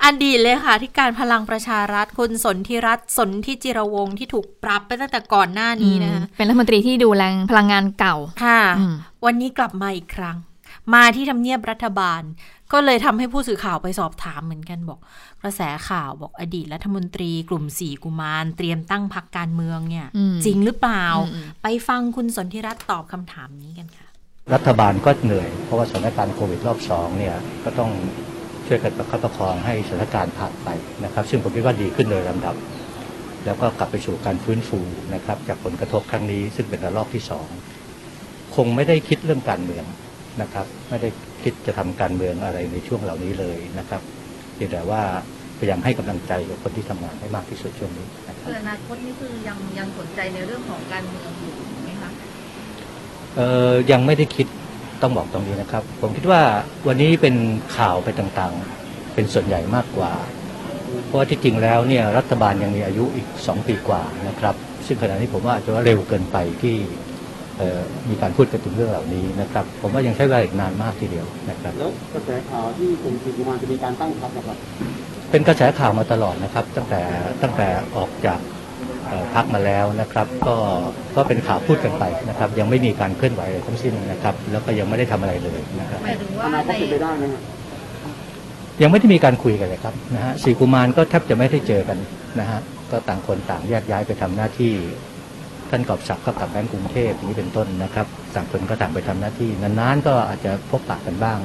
[0.05, 8.95] อดีตเลยค่ะที่การพลังประชารัฐคุณสนธิรัตน์สนธิจิรวงศ์ที่ถูกปรับไปตั้งแต่ก่อนหน้านี้นะคะเป็นรัฐมนตรีที่ดูแลพลังงานเก่าค่ะอืม
[9.25, 10.37] วันนี้กลับมาอีกครั้ง
[10.95, 12.23] มาที่ทำเนียบรัฐบาล
[12.75, 14.99] ก็เลยทำให้ผู้สื่อข่าวไปสอบถามเหมือนกันบอก
[15.43, 24.09] กระแสข่าวบอกอดีตรัฐมนตรีกลุ่มสี่กุมารเตรียมตั้งพักการเมืองเนี่ยอืมจริงหรือเปล่าอืมไปฟังคุณสนธิรัตน์ตอบคำถามนี้กันค่ะ
[24.55, 27.91] รัฐบาลก็เหนื่อย เพราะว่าสถานการณ์โควิดรอบสองเนี่ยก็ต้อง
[28.67, 30.69] ช่วยกันประคับประคองให้สถานการณ์ผ่านไป
[31.05, 32.55] นะครับ ซึ่งผมคิดว่าดีขึ้นโดยลำดับ
[33.45, 34.81] แล้วก็กลับไปสู่การฟื้นฟู
[35.15, 37.47] นะครับ จากผลกระทบครั้งนี้ซึ่งเป็นระลอกที่สอง
[38.57, 39.85] คงไม่ได้คิดเรื่องการเมือง
[40.43, 41.09] นะครับ ไม่ได้
[41.43, 44.03] คิดจะทำการเมืองอะไรในช่วงเหล่านี้เลยนะครับ
[44.55, 45.03] เพียงแต่ว่า
[45.59, 51.53] พยายามให้กำลังใจกับคนที่ทำงานให้มากที่สุดช่วงนี้นะครับคืออนาคตนี่คือยังยังสนใจในเรื่องของการเมืองอยู่
[51.85, 52.11] ไหมคะ
[53.37, 54.47] เอ่อยังไม่ได้คิด
[55.03, 56.43] ต้องบอกตรงนี้นะครับ ผมคิดว่า
[56.87, 57.35] วันนี้เป็น
[57.77, 60.13] ข่าวไปต่างๆ เป็นส่วนใหญ่มากกว่า
[61.07, 64.55] เพราะว่าที่จริงแล้วเนี่ยรัฐบาลยังมีอายุอีก 2 ปีกว่านะครับ
[64.87, 67.04] ซึ่งขณะนี้ผมว่าอาจจะว่าเร็วเกินไปที่เอ่อ
[68.09, 74.57] มีการพูดกันถึงเรื่องเหล่านี้นะครับ ผมว่ายังใช้เวลาอีกนานมากทีเดียวนะครับ แล้วกระแสข่าวที่กลุ่มสีกุมารจะมีการตั้งพรรคนะครับ
[75.31, 77.03] เป็นกระแสข่าวมาตลอดนะครับ ตั้งแต่
[77.43, 78.41] ตั้งแต่ออกจาก
[79.09, 80.57] เอ่อพักมาแล้วนะครับ ก็
[81.17, 87.43] ก็เป็นข่าวพูดกันไปนะครับ ยังไม่มีการเคลื่อนไหวอะไรทั้งสิ้นนะครับ แล้วก็ยังไม่ได้ทำอะไรเลยนะครับหมายถึงว่าอนาคในตเป็นไปได้ไหมครับ
[88.83, 91.99] ยังไม่ได้มีการคุยกันเลยครับนะฮะสี่กุมารก็แทบจะไม่ได้เจอกัน
[92.41, 94.73] นะฮะก็ต่างคนต่างแยกย้ายไปทำหน้าที่
[95.71, 101.39] ท่านกอบศักดิ์ก็กลับแบงก์กรุงเทพอย่างนี้เป็นต้นนะครับต่างคนก็ต่างไปทำหน้าที่นานๆก็อาจจะพบปะกันบ้าง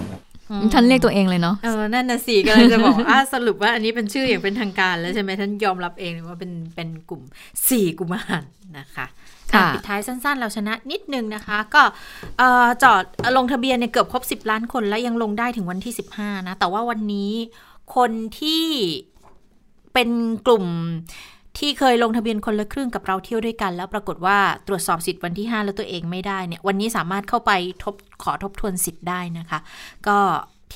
[0.74, 7.22] ท่านเรียกตัวเองเลยเนาะเออนั่นน่ะสิก็เลยจะบอกอะสรุปว่าอันนี้เป็นชื่ออย่างเป็นทางการแล้วใช่ไหมท่านยอมรับเองเลยว่าเป็นเป็นกลุ่ม
[7.70, 8.44] สี่กุมาร
[8.78, 9.06] นะคะ
[9.54, 11.84] ค่ะอะปิดท้ายสั้นๆ เราชนะนิดนึงนะคะ ก็
[12.38, 13.04] เอ่อจอด
[13.38, 17.32] ลงทะเบียนเนี่ยเกือบครบ 10 ล้านคนแล้วยังลงได้ถึงวันที่ 15 นะ แต่ว่าวันนี้
[17.96, 18.66] คนที่
[19.94, 20.10] เป็น
[20.46, 20.66] กลุ่ม
[21.60, 24.38] ที่เคยลงทะเบียนคนละครึ่งกับเราเที่ยวด้วยกัน แล้วปรากฏว่า
[24.68, 27.52] ตรวจสอบสิทธิ์วันที่ 5 แล้วตัวเองไม่ได้เนี่ยวันนี้สามารถเข้าไป
[27.84, 29.60] ทบขอทบทวนสิทธิ์ได้นะคะ
[30.08, 30.18] ก็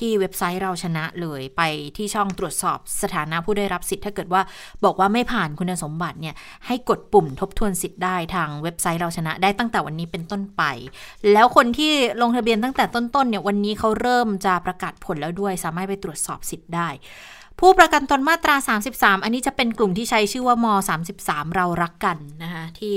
[0.06, 1.62] ี่เว็บไซต์เราชนะเลยไป
[1.96, 4.42] ที่ช่องตรวจสอบสถานะผู้ได้รับสิทธิ์ ถ้าเกิดว่า
[4.84, 6.34] บอกว่าไม่ผ่านคุณสมบัติเนี่ย
[6.66, 10.62] ให้กดปุ่มทบทวนสิทธิ์ได้ทางเว็บไซต์เราชนะได้ตั้งแต่วันนี้เป็นต้นไป
[11.32, 16.88] แล้วคนที่ลงทะเบียนตั้งแต่ต้นๆเนี่ยวันนี้เขาเริ่มจะประกาศผลแล้วด้วย สามารถไปตรวจสอบสิทธิ์ได้
[17.60, 18.56] ผู้ประกันตนมาตรา
[18.90, 20.66] 33 อันนี้จะเป็นกลุ่มที่ใช้ชื่อว่าม
[21.10, 22.96] 33 เรารักกันนะคะที่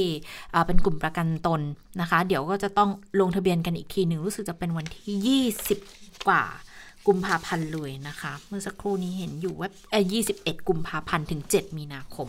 [0.51, 1.61] เอ่อเป็นกลุ่มประกันตน
[2.01, 2.89] นะคะ เดี๋ยวก็จะต้อง
[3.19, 5.41] ลงทะเบียนกันอีกทีหนึ่งรู้สึกจะเป็นวันที่
[5.79, 6.43] 20 กว่า
[7.07, 10.03] กุมภาพันธ์เลยนะคะ เมื่อสักครู่นี้เห็นอยู่เว็บเอ่อ
[10.37, 12.27] 21กุมภาพันธ์ถึง 7 มีนาคม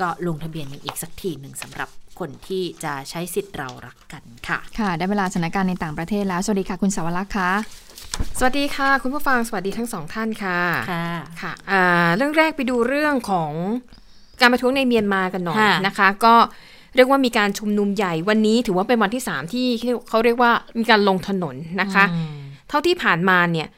[0.00, 7.50] ก็ลงทะเบียนกันอีกสักทีหนึ่งสำหรับคนที่จะใช้สิทธิ์เรารักกันค่ะ ค่ะ ได้เวลาสถานการณ์ในต่างประเทศแล้ว สวัสดีค่ะ คุณสาวรักษ์ค่ะ
[8.38, 10.60] สวัสดีค่ะ คุณผู้ฟังสวัสดีทั้งสองท่านค่ะ
[10.90, 11.06] ค่ะ
[11.42, 11.82] ค่ะอ่า
[12.16, 13.52] เรื่องแรกไปดูเรื่องของ
[14.40, 16.34] การประท้วงในเมียนมากันหน่อยค่ะนะคะ ก็
[16.96, 19.66] เรียกว่ามีการชุมนุมใหญ่วันนี้ถือว่าเป็นวันที่3ที่
[20.08, 22.36] เขาเรียกว่ามีการลงถนนนะคะอืม
[22.68, 23.68] เท่าที่ผ่านมาเนี่ย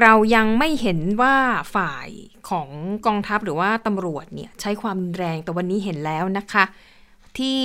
[0.00, 1.34] เรายังไม่เห็นว่า
[1.74, 2.08] ฝ่าย
[2.48, 2.68] ของ
[3.06, 6.64] กองทัพหรือว่าตำรวจเนี่ยใช้ความแรงแต่วันนี้เห็นแล้วนะคะ
[7.38, 7.60] ที่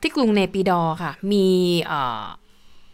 [0.00, 1.46] ที่กรุงเนปิดอค่ะ มี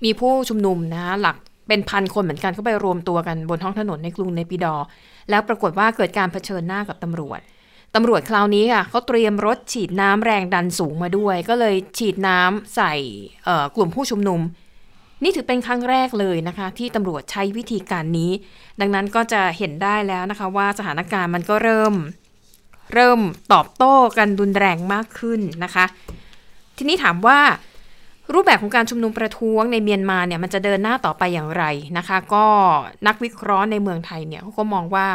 [0.05, 1.37] มีผู้ชุมนุมนะหลัก
[1.69, 4.75] เป็นพันคนเหมือนกันเข้าไปรวมตัวกันบนท้องถนนในกรุงเนปิดอ
[5.31, 7.41] แล้วปรากฏว่าเกิดการเผชิญหน้ากับตำรวจ
[7.95, 12.95] ตำรวจคราวนี้ค่ะเขาเตรียมรถฉีดน้ำแรงดันสูงมาด้วย ก็เลยฉีดน้ำใส่
[13.77, 14.41] กลุ่มผู้ชุมนุม
[15.23, 18.31] นี่ถือเป็นครั้งแรกเลยนะคะ ที่ตำรวจใช้วิธีการนี้
[18.81, 21.95] ดังนั้นก็จะเห็นได้แล้วนะคะว่าสถานการณ์มันก็เริ่ม
[22.95, 23.21] เริ่ม
[23.53, 25.85] ตอบโต้กันรุนแรงมากขึ้นนะคะ
[26.77, 27.39] ทีนี้ถามว่า
[28.35, 31.65] รูปแบบของการชุมนุมประท้วงในเมียนมาเนี่ยมันจะเดินหน้าต่อไปอย่างไร
[31.99, 32.47] นะคะ ก็
[33.07, 35.09] นักวิเคราะห์ในเมืองไทยเนี่ยเขาก็มองว่า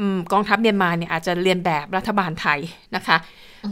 [0.00, 2.58] อกองทัพเมียนมาเนี่ยอาจจะเรียนแบบรัฐบาลไทย
[2.96, 3.16] นะคะ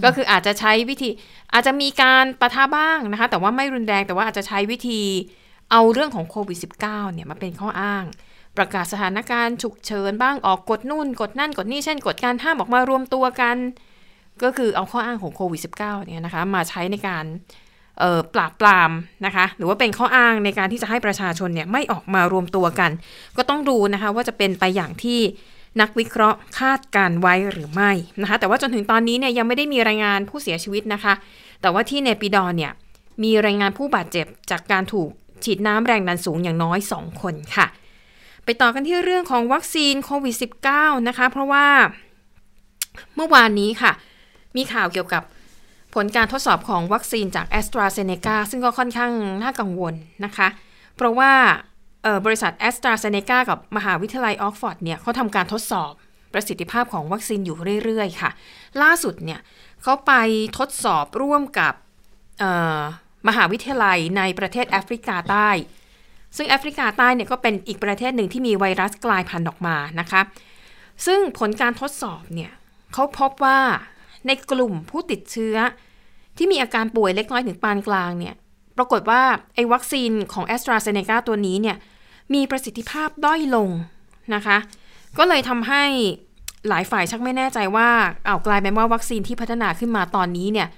[0.04, 1.10] ก็คืออาจจะใช้วิธี
[1.52, 5.02] อาจจะมีการประทะบ้างนะคะ แต่ว่าไม่รุนแรงแต่ว่าอาจจะใช้วิธี
[5.70, 8.04] เอาเรื่องของโควิด -19 เนี่ยมาเป็นข้ออ้าง
[8.56, 13.56] ประกาศสถานการณ์ฉุกเฉินบ้างออกกฎนู่น กฎนั่นกฎนี่เช่นกฎการห้ามออกมารวมตัวกัน
[14.42, 17.24] ก็คือเอาข้ออ้างของโควิด -19 เนี่ยนะคะ มาใช้ในการ
[18.34, 18.90] ปราบปราม
[19.26, 22.90] นะคะ หรือว่าเป็นข้ออ้างในการที่จะให้ประชาชนเนี่ยไม่ออกมารวมตัวกัน
[23.36, 25.20] ก็ต้องดูนะคะว่าจะเป็นไปอย่างที่
[25.80, 31.14] นักวิเคราะห์คาดการไว้หรือไม่นะคะ แต่ว่าจนถึงตอนนี้เนี่ยยังไม่ได้มีรายงานผู้เสียชีวิตนะคะ
[31.60, 32.72] แต่ว่าที่เนปิดอร์เนี่ย
[33.22, 35.10] มีรายงานผู้บาดเจ็บจากการถูก
[35.44, 37.66] ฉีดน้ำแรงดันสูงอย่างน้อย 2 คนค่ะ
[38.44, 40.34] ไปต่อกันที่เรื่องของวัคซีนโควิด
[40.70, 41.66] -19 นะคะ เพราะว่า
[43.14, 43.92] เมื่อวานนี้ค่ะ
[44.56, 45.22] มีข่าวเกี่ยวกับ
[45.94, 49.12] ผลการทดสอบของวัคซีนจาก a s t r a z เซ e c a ซึ่งก็ค่อนข้าง
[49.42, 50.48] น่ากังวลนะคะ
[50.96, 51.32] เพราะว่า
[52.24, 55.92] บริษัท a s t r a z เซ e c a กับมหาวิทยาลัยออกฟอร์ดเนี่ยเขาทำการทดสอบ
[56.32, 58.30] ประสิทธิภาพของวัคซีนอยู่เรื่อยๆ ค่ะ
[58.82, 59.40] ล่าสุดเนี่ย
[59.82, 60.12] เขาไป
[60.58, 61.74] ทดสอบร่วมกับ
[63.28, 65.50] มหาวิทยาลัยในประเทศแอฟริกาใต้
[66.36, 70.20] ซึ่งแอฟริกาใต้เนี่ยก็เป็นอีกประเทศหนึ่งที่มีไวรัสกลายพันธุ์ออกมานะคะ
[71.06, 72.52] ซึ่งผลการทดสอบเนี่ย
[72.92, 73.58] เขาพบว่า
[74.26, 75.56] ในกลุ่มผู้ติดเชื้อ
[76.36, 78.34] ที่มีอาการป่วยเล็กน้อยถึงปานกลางเนี่ย
[78.76, 79.22] ปรากฏว่า
[79.54, 81.76] ไอ้วัคซีนของแอสตราเซเนกาตัวนี้เนี่ย
[82.34, 83.70] มีประสิทธิภาพด้อยลง
[84.34, 84.56] นะคะ
[85.18, 85.84] ก็เลยทำให้
[86.68, 87.88] หลายฝ่ายชักไม่แน่ใจว่า
[88.26, 90.68] เอากลายเป็นว่าวัคซีนที่พัฒนาขึ้นมาตอนนี้เนี่ย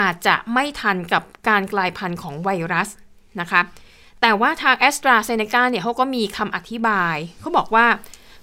[0.00, 2.88] อาจจะไม่ทันกับการกลายพันธุ์ของไวรัส
[3.40, 3.60] นะคะ
[4.20, 7.86] แต่ว่าทางแอสตราเซเนกาเนี่ยเขาก็มีคำอธิบาย เขาบอกว่า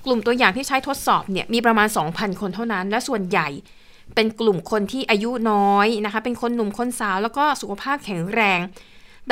[0.06, 3.48] กลุ่มตัวอย่างที่ใช้ทดสอบเนี่ยมีประมาณ 2,000 คนเท่านั้น และส่วนใหญ่
[4.16, 8.60] เป็นกลุ่มคนที่อายุน้อยนะคะ เป็นคนหนุ่มคนสาวแล้วก็สุขภาพแข็งแรง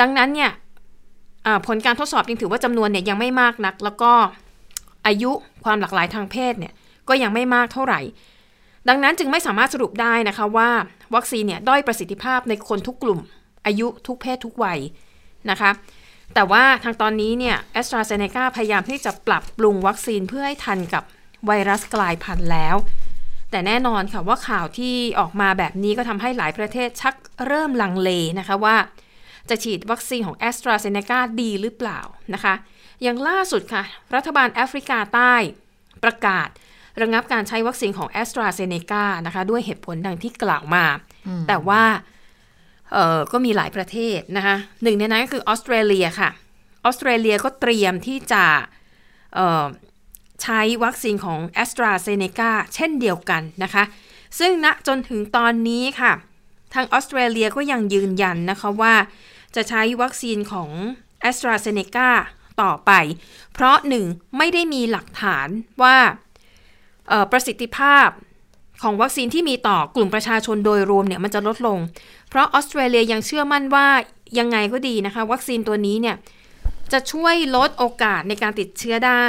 [0.00, 0.50] ดังนั้นเนี่ย
[1.66, 4.12] ผลการทดสอบยังถือว่าจำนวนเนี่ยยังไม่มากนัก แล้วก็
[5.06, 5.30] อายุ
[5.64, 6.72] ความหลากหลายทางเพศเนี่ย
[7.08, 8.00] ก็ยังไม่มากเท่าไหร่
[8.88, 10.70] ดังนั้นจึงไม่สามารถสรุปได้นะคะว่า
[11.14, 13.18] วัคซีนเนี่ยด้อยประสิทธิภาพในคนทุกกลุ่ม
[13.66, 14.78] อายุทุกเพศทุกวัย
[15.50, 15.70] นะคะ
[16.34, 21.04] แต่ว่าทางตอนนี้เนี่ยแอสตราเซเนกาพยายามที่จะปรับปรุงวัคซีนเพื่อให้ทันกับ
[21.46, 22.76] ไวรัสกลายพันธุ์แล้ว
[23.52, 27.14] แต่แน่นอนค่ะว่าข่าวที่ออกมาแบบนี้ก็ทำให้หลายประเทศชัก
[27.46, 28.76] เริ่มลังเลนะคะว่า
[29.48, 32.00] จะฉีดวัคซีนของแอสตราเซเนกาดีหรือเปล่า
[32.34, 32.54] นะคะ
[33.02, 33.82] อย่างล่าสุดค่ะ
[34.14, 35.34] รัฐบาลแอฟริกาใต้
[36.04, 36.48] ประกาศ
[37.02, 40.84] ระงับการใช้วัคซีนของแอสตราเซเนกานะคะ ด้วยเหตุผลดังที่กล่าวมา
[41.48, 41.82] แต่ว่า
[42.92, 46.30] เออก็มีหลายประเทศนะคะหนึ่งในนั้นก็คือออสเตรเลียค่ะ
[46.84, 48.44] ออสเตรเลียก็เตรียมที่จะ
[50.42, 53.84] ใช้วัคซีนของแอสตราเซเนกาเช่นเดียวกันนะคะ
[54.38, 56.12] ซึ่งณจนถึงตอนนี้ค่ะ
[56.74, 58.94] ทางออสเตรเลียก็ยังยืนยันนะคะว่า
[59.54, 60.70] จะใช้วัคซีนของ
[61.20, 62.08] แอสตราเซเนกา
[62.62, 62.92] ต่อไป
[63.52, 64.04] เพราะหนึ่ง
[64.38, 65.48] ไม่ได้มีหลักฐาน
[65.82, 65.96] ว่า
[67.30, 68.08] ประสิทธิภาพ
[68.82, 71.78] ของวัคซีนที่มีต่อกลุ่มประชาชนโดยรวมเนี่ยมันจะลดลง
[72.28, 73.86] เพราะออสเตรเลียยังเชื่อมั่นว่า
[74.38, 76.16] ยังไงก็ดีนะคะ วัคซีนตัวนี้เนี่ย
[76.92, 79.26] จะช่วยลดโอกาสในการติดเชื้อได้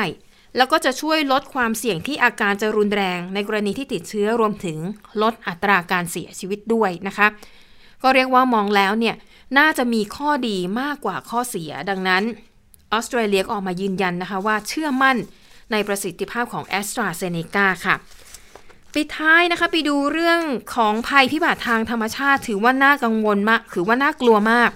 [0.58, 4.78] แล้วก็จะช่วยลดความเสี่ยงที่อาการจะรุนแรง ในกรณีที่ติดเชื้อรวมถึง
[5.22, 7.28] ลดอัตราการเสียชีวิตด้วยนะคะ
[8.04, 9.16] ก็เรียกว่ามองแล้วเนี่ย
[9.58, 12.24] น่าจะมีข้อดีมากกว่าข้อเสีย ดังนั้น
[12.92, 15.18] ออสเตรเลียก็ออกมายืนยันนะคะว่าเชื่อมั่น
[15.72, 17.96] ในประสิทธิภาพของแอสตราเซเนกาค่ะ
[18.94, 20.42] ปิดท้ายนะคะไปดูเรื่อง
[20.76, 24.70] ของภัยพิบัติทางธรรมชาติ ถือว่าน่ากังวลมากถือว่าน่ากลัวมาก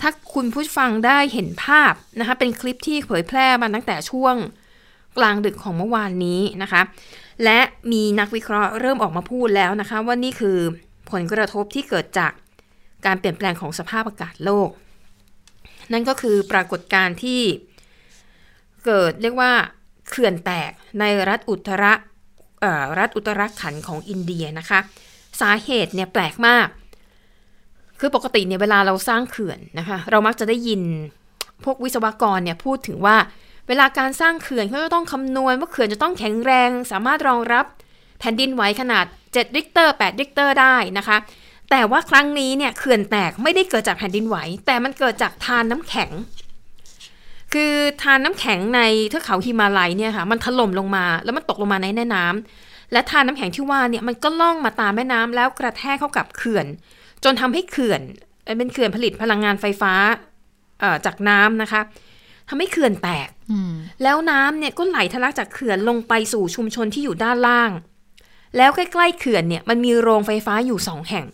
[0.00, 4.34] ถ้าคุณผู้ฟังได้เห็นภาพนะคะเป็นคลิปที่เผยแพร่มาตั้งแต่ช่วง
[5.18, 6.82] กลางดึกของเมื่อวานนี้นะคะ
[7.44, 7.58] และ
[7.92, 10.58] มีนักวิเคราะห์เริ่มออกมาพูดแล้วนะคะ ว่านี่คือ
[11.10, 12.32] ผลกระทบที่เกิดจาก
[13.06, 14.70] การเปลี่ยนแปลงของสภาพอากาศโลก
[15.92, 17.40] นั่นก็คือปรากฏการณ์ที่
[18.86, 19.52] เกิดเรียกว่า
[20.08, 21.84] เขื่อนแตกในรัฐอุตร
[22.98, 24.80] รัฐอุตตราขัณฑ์ของอินเดียนะคะ
[25.40, 26.68] สาเหตุเนี่ยแปลกมาก
[28.00, 30.82] คือปกติเนี่ยเวลาเราสร้างเขื่อนนะคะ เรามักจะได้ยิน
[31.64, 33.16] พวกวิศวกรเนี่ยพูดถึงว่า
[33.68, 37.66] เวลาการสร้างเขื่อนเขาจะต้องคำนวณว่าเขื่อนจะต้องแข็งแรง สามารถรองรับ
[38.20, 41.16] แผ่นดินไหวขนาด7ริกเตอร์8ริกเตอร์ได้นะคะ
[41.70, 46.10] แต่ว่าครั้งนี้เนี่ยเขื่อนแตกไม่ได้เกิดจากแผ่นดินไหว แต่มันเกิดจากทานน้ำแข็ง
[47.54, 56.66] คือทานน้ำแข็งในเทือกเขาฮิมาลัยเนี่ยค่ะมันถล่มลงมา แล้วมันตกลงมาในแม่น้ำและทานน้ำแข็งที่ว่าเนี่ยมันก็ล่องมาตามแม่น้ำแล้วกระแทกเข้ากับเขื่อน
[57.24, 58.00] จนทำให้เขื่อน
[58.58, 59.92] เป็นเขื่อนผลิตพลังงานไฟฟ้า
[61.06, 61.80] จากน้ำนะคะ
[62.48, 63.28] ทำให้เขื่อนแตก
[64.02, 67.70] แล้วน้ำเนี่ยก็ไหลทะลักจากเขื่อนลงไปสู่ชุมชนที่อยู่ด้านล่าง
[68.56, 71.26] แล้วใกล้ๆเขื่อนเนี่ยมันมีโรงไฟฟ้าอยู่สองแห่ง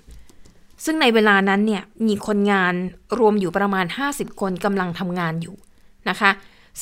[0.84, 2.74] ซึ่งในเวลานั้นเนี่ยมีคนงาน
[3.18, 5.56] รวมอยู่ประมาณ 50 คนกำลังทำงานอยู่
[6.08, 6.30] นะคะ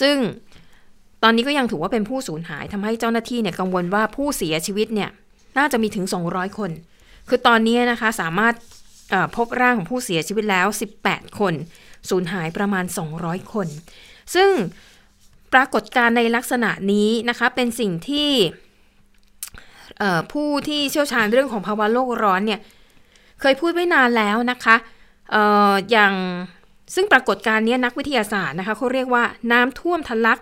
[0.01, 0.17] ซึ่ง
[1.23, 5.11] ตอนนี้ก็ยังถือว่าเป็นผู้สูญหายทำให้เจ้าหน้าที่เนี่ยกังวลว่าผู้เสียชีวิตเนี่ย
[5.59, 6.71] น่าจะมีถึง 200 คน
[7.29, 8.55] คือตอนนี้นะคะสามารถ
[9.37, 10.67] พบร่างของผู้เสียชีวิตแล้ว
[11.03, 11.55] 18 คน
[12.11, 12.85] สูญหายประมาณ
[13.19, 13.69] 200 คน
[14.35, 14.51] ซึ่ง
[15.53, 18.31] ปรากฏการในลักษณะนี้นะคะเป็นสิ่งที่
[20.33, 22.61] ผู้ที่เชี่ยวชาญเรื่องของภาวะโลกร้อนเนี่ย
[23.41, 24.77] เคยพูดไว้นานแล้วนะคะ
[25.35, 25.37] อ
[25.71, 26.15] ออย่าง
[26.95, 30.41] ซึ่งปรากฏการณ์นี้นักวิทยาศาสตร์นะคะเขาเรียกว่าน้ำท่วมทะลัก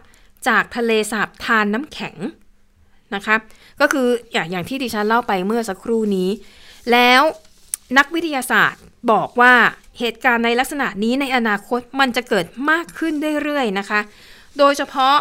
[0.49, 2.16] จากทะเลสาบทานน้ำแข็ง
[3.14, 3.37] นะคะ
[3.81, 6.31] ก็คืออย่างอย่างที่ดิฉันเล่าไปเมื่อสักครู่นี้
[6.93, 7.22] แล้ว
[7.99, 9.55] นักวิทยาศาสตร์ บอกว่า
[9.98, 14.01] เหตุการณ์ในลักษณะนี้ในอนาคตมันจะเกิดมากขึ้นเรื่อยๆนะคะ
[14.59, 15.14] โดยเฉพาะ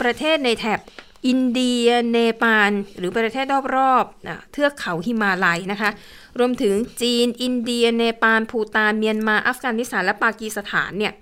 [0.00, 0.80] ประเทศในแถบ
[1.26, 5.90] อินเดีย เนปาล หรือประเทศรอบๆเทือกเขาหิมาลัยนะคะ
[6.38, 11.12] รวมถึงจีน อินเดีย เนปาล ภูตาน เมียนมา อัฟกานิสถาน และปากีสถานเนี่ย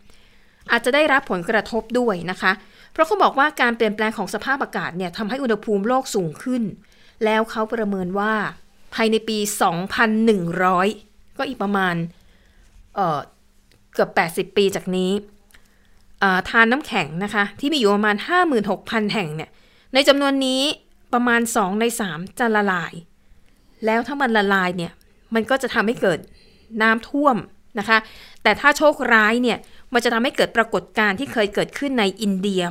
[0.71, 2.53] อาจจะได้รับผลกระทบด้วยนะคะ
[2.93, 6.63] เพราะเขาบอกว่าการเปลี่ยนแปลงของสภาพอากาศเนี่ยทำให้อุณหภูมิโลกสูงขึ้น
[7.25, 8.35] แล้วเขาประเมินว่า
[8.95, 9.39] ภายในปี
[10.25, 11.06] 2100
[11.39, 11.95] ก็อีกประมาณ
[12.95, 13.19] เอ่อ
[13.93, 14.11] เกือบ
[14.53, 15.11] 80 ปีจากนี้
[16.49, 18.17] ทานน้ำแข็งนะคะ ที่มีอยู่ประมาณ
[18.65, 19.51] 56,000 แห่งเนี่ย
[19.95, 20.63] ในจำนวนนี้
[21.13, 22.93] ประมาณ 2 ใน 3 จะละลาย
[23.87, 24.93] แล้วถ้ามันละลายเนี่ย
[25.35, 26.19] มันก็จะทำให้เกิด
[26.83, 27.37] น้ำท่วม
[27.79, 27.99] นะคะ
[28.43, 29.59] แต่ถ้าโชคร้ายเนี่ย
[29.93, 32.63] มันจะทำให้เกิดปรากฏการณ์ที่เคยเกิดขึ้นในอินเดีย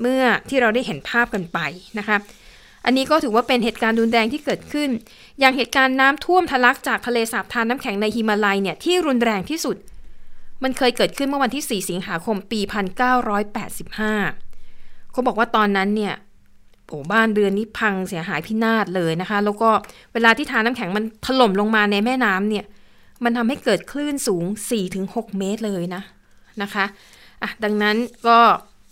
[0.00, 1.58] เมื่อที่เราได้เห็นภาพกันไป
[1.98, 2.16] นะคะ
[2.84, 4.88] อันนี้ก็ถือว่าเป็นเหตุการณ์รุนแรงที่เกิดขึ้น
[5.40, 9.76] อย่างเหตุการณ์น้ำท่วมทะลักจากทะเลสาบทานน้ำแข็งในฮิมาลัยเนี่ยที่รุนแรงที่สุด
[10.62, 16.14] มันเคยเกิดขึ้นเมื่อวันที่ 4 สิงหาคมปี 1985เขาบอกว่าตอนนั้นเนี่ย
[16.86, 19.70] โอ้บ้านเรือนนี้พังเสียหายพินาศเลยนะคะ แล้วก็
[20.12, 22.64] เวลาที่ทานน้ำแข็งมันถล่มลงมาในแม่น้ำเนี่ย
[23.24, 24.44] มันทำให้เกิดคลื่นสูง
[24.90, 26.02] 4-6 เมตรเลยนะ
[26.62, 26.84] นะคะ
[27.42, 27.96] อะดังนั้น
[28.28, 28.38] ก็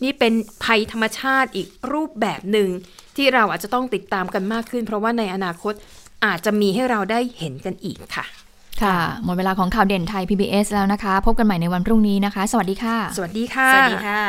[0.02, 0.32] นี่เป็น
[0.64, 2.68] ภัยธรรมชาติอีกรูปแบบหนึ่ง
[3.18, 5.74] ที่เราอาจจะต้องติดตามกันมากขึ้น เพราะว่าในอนาคต
[6.24, 8.24] อาจจะมีให้เราได้เห็นกันอีกค่ะ
[8.82, 14.22] ค่ะ หมดเวลาของข่าวเด่นไทย PBS แล้วนะคะ พบกันใหม่ในวันพรุ่งนี้นะคะ สวัสดีค่ะ สวัสดีค่ะ สวัสดีค่ะ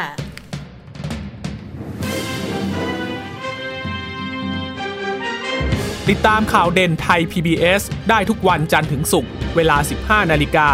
[6.10, 10.68] ติดตามข่าวเด่นไทย PBS ได้ทุกวันจันทร์ถึงศุกร์เวลา 15 นาฬิกา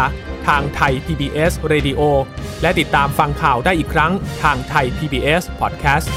[0.46, 2.00] ทางไทย PBS Radio
[2.62, 4.12] และติดตามฟังข่าวได้อีกครั้ง
[4.42, 6.08] ทางไทย PBS Podcast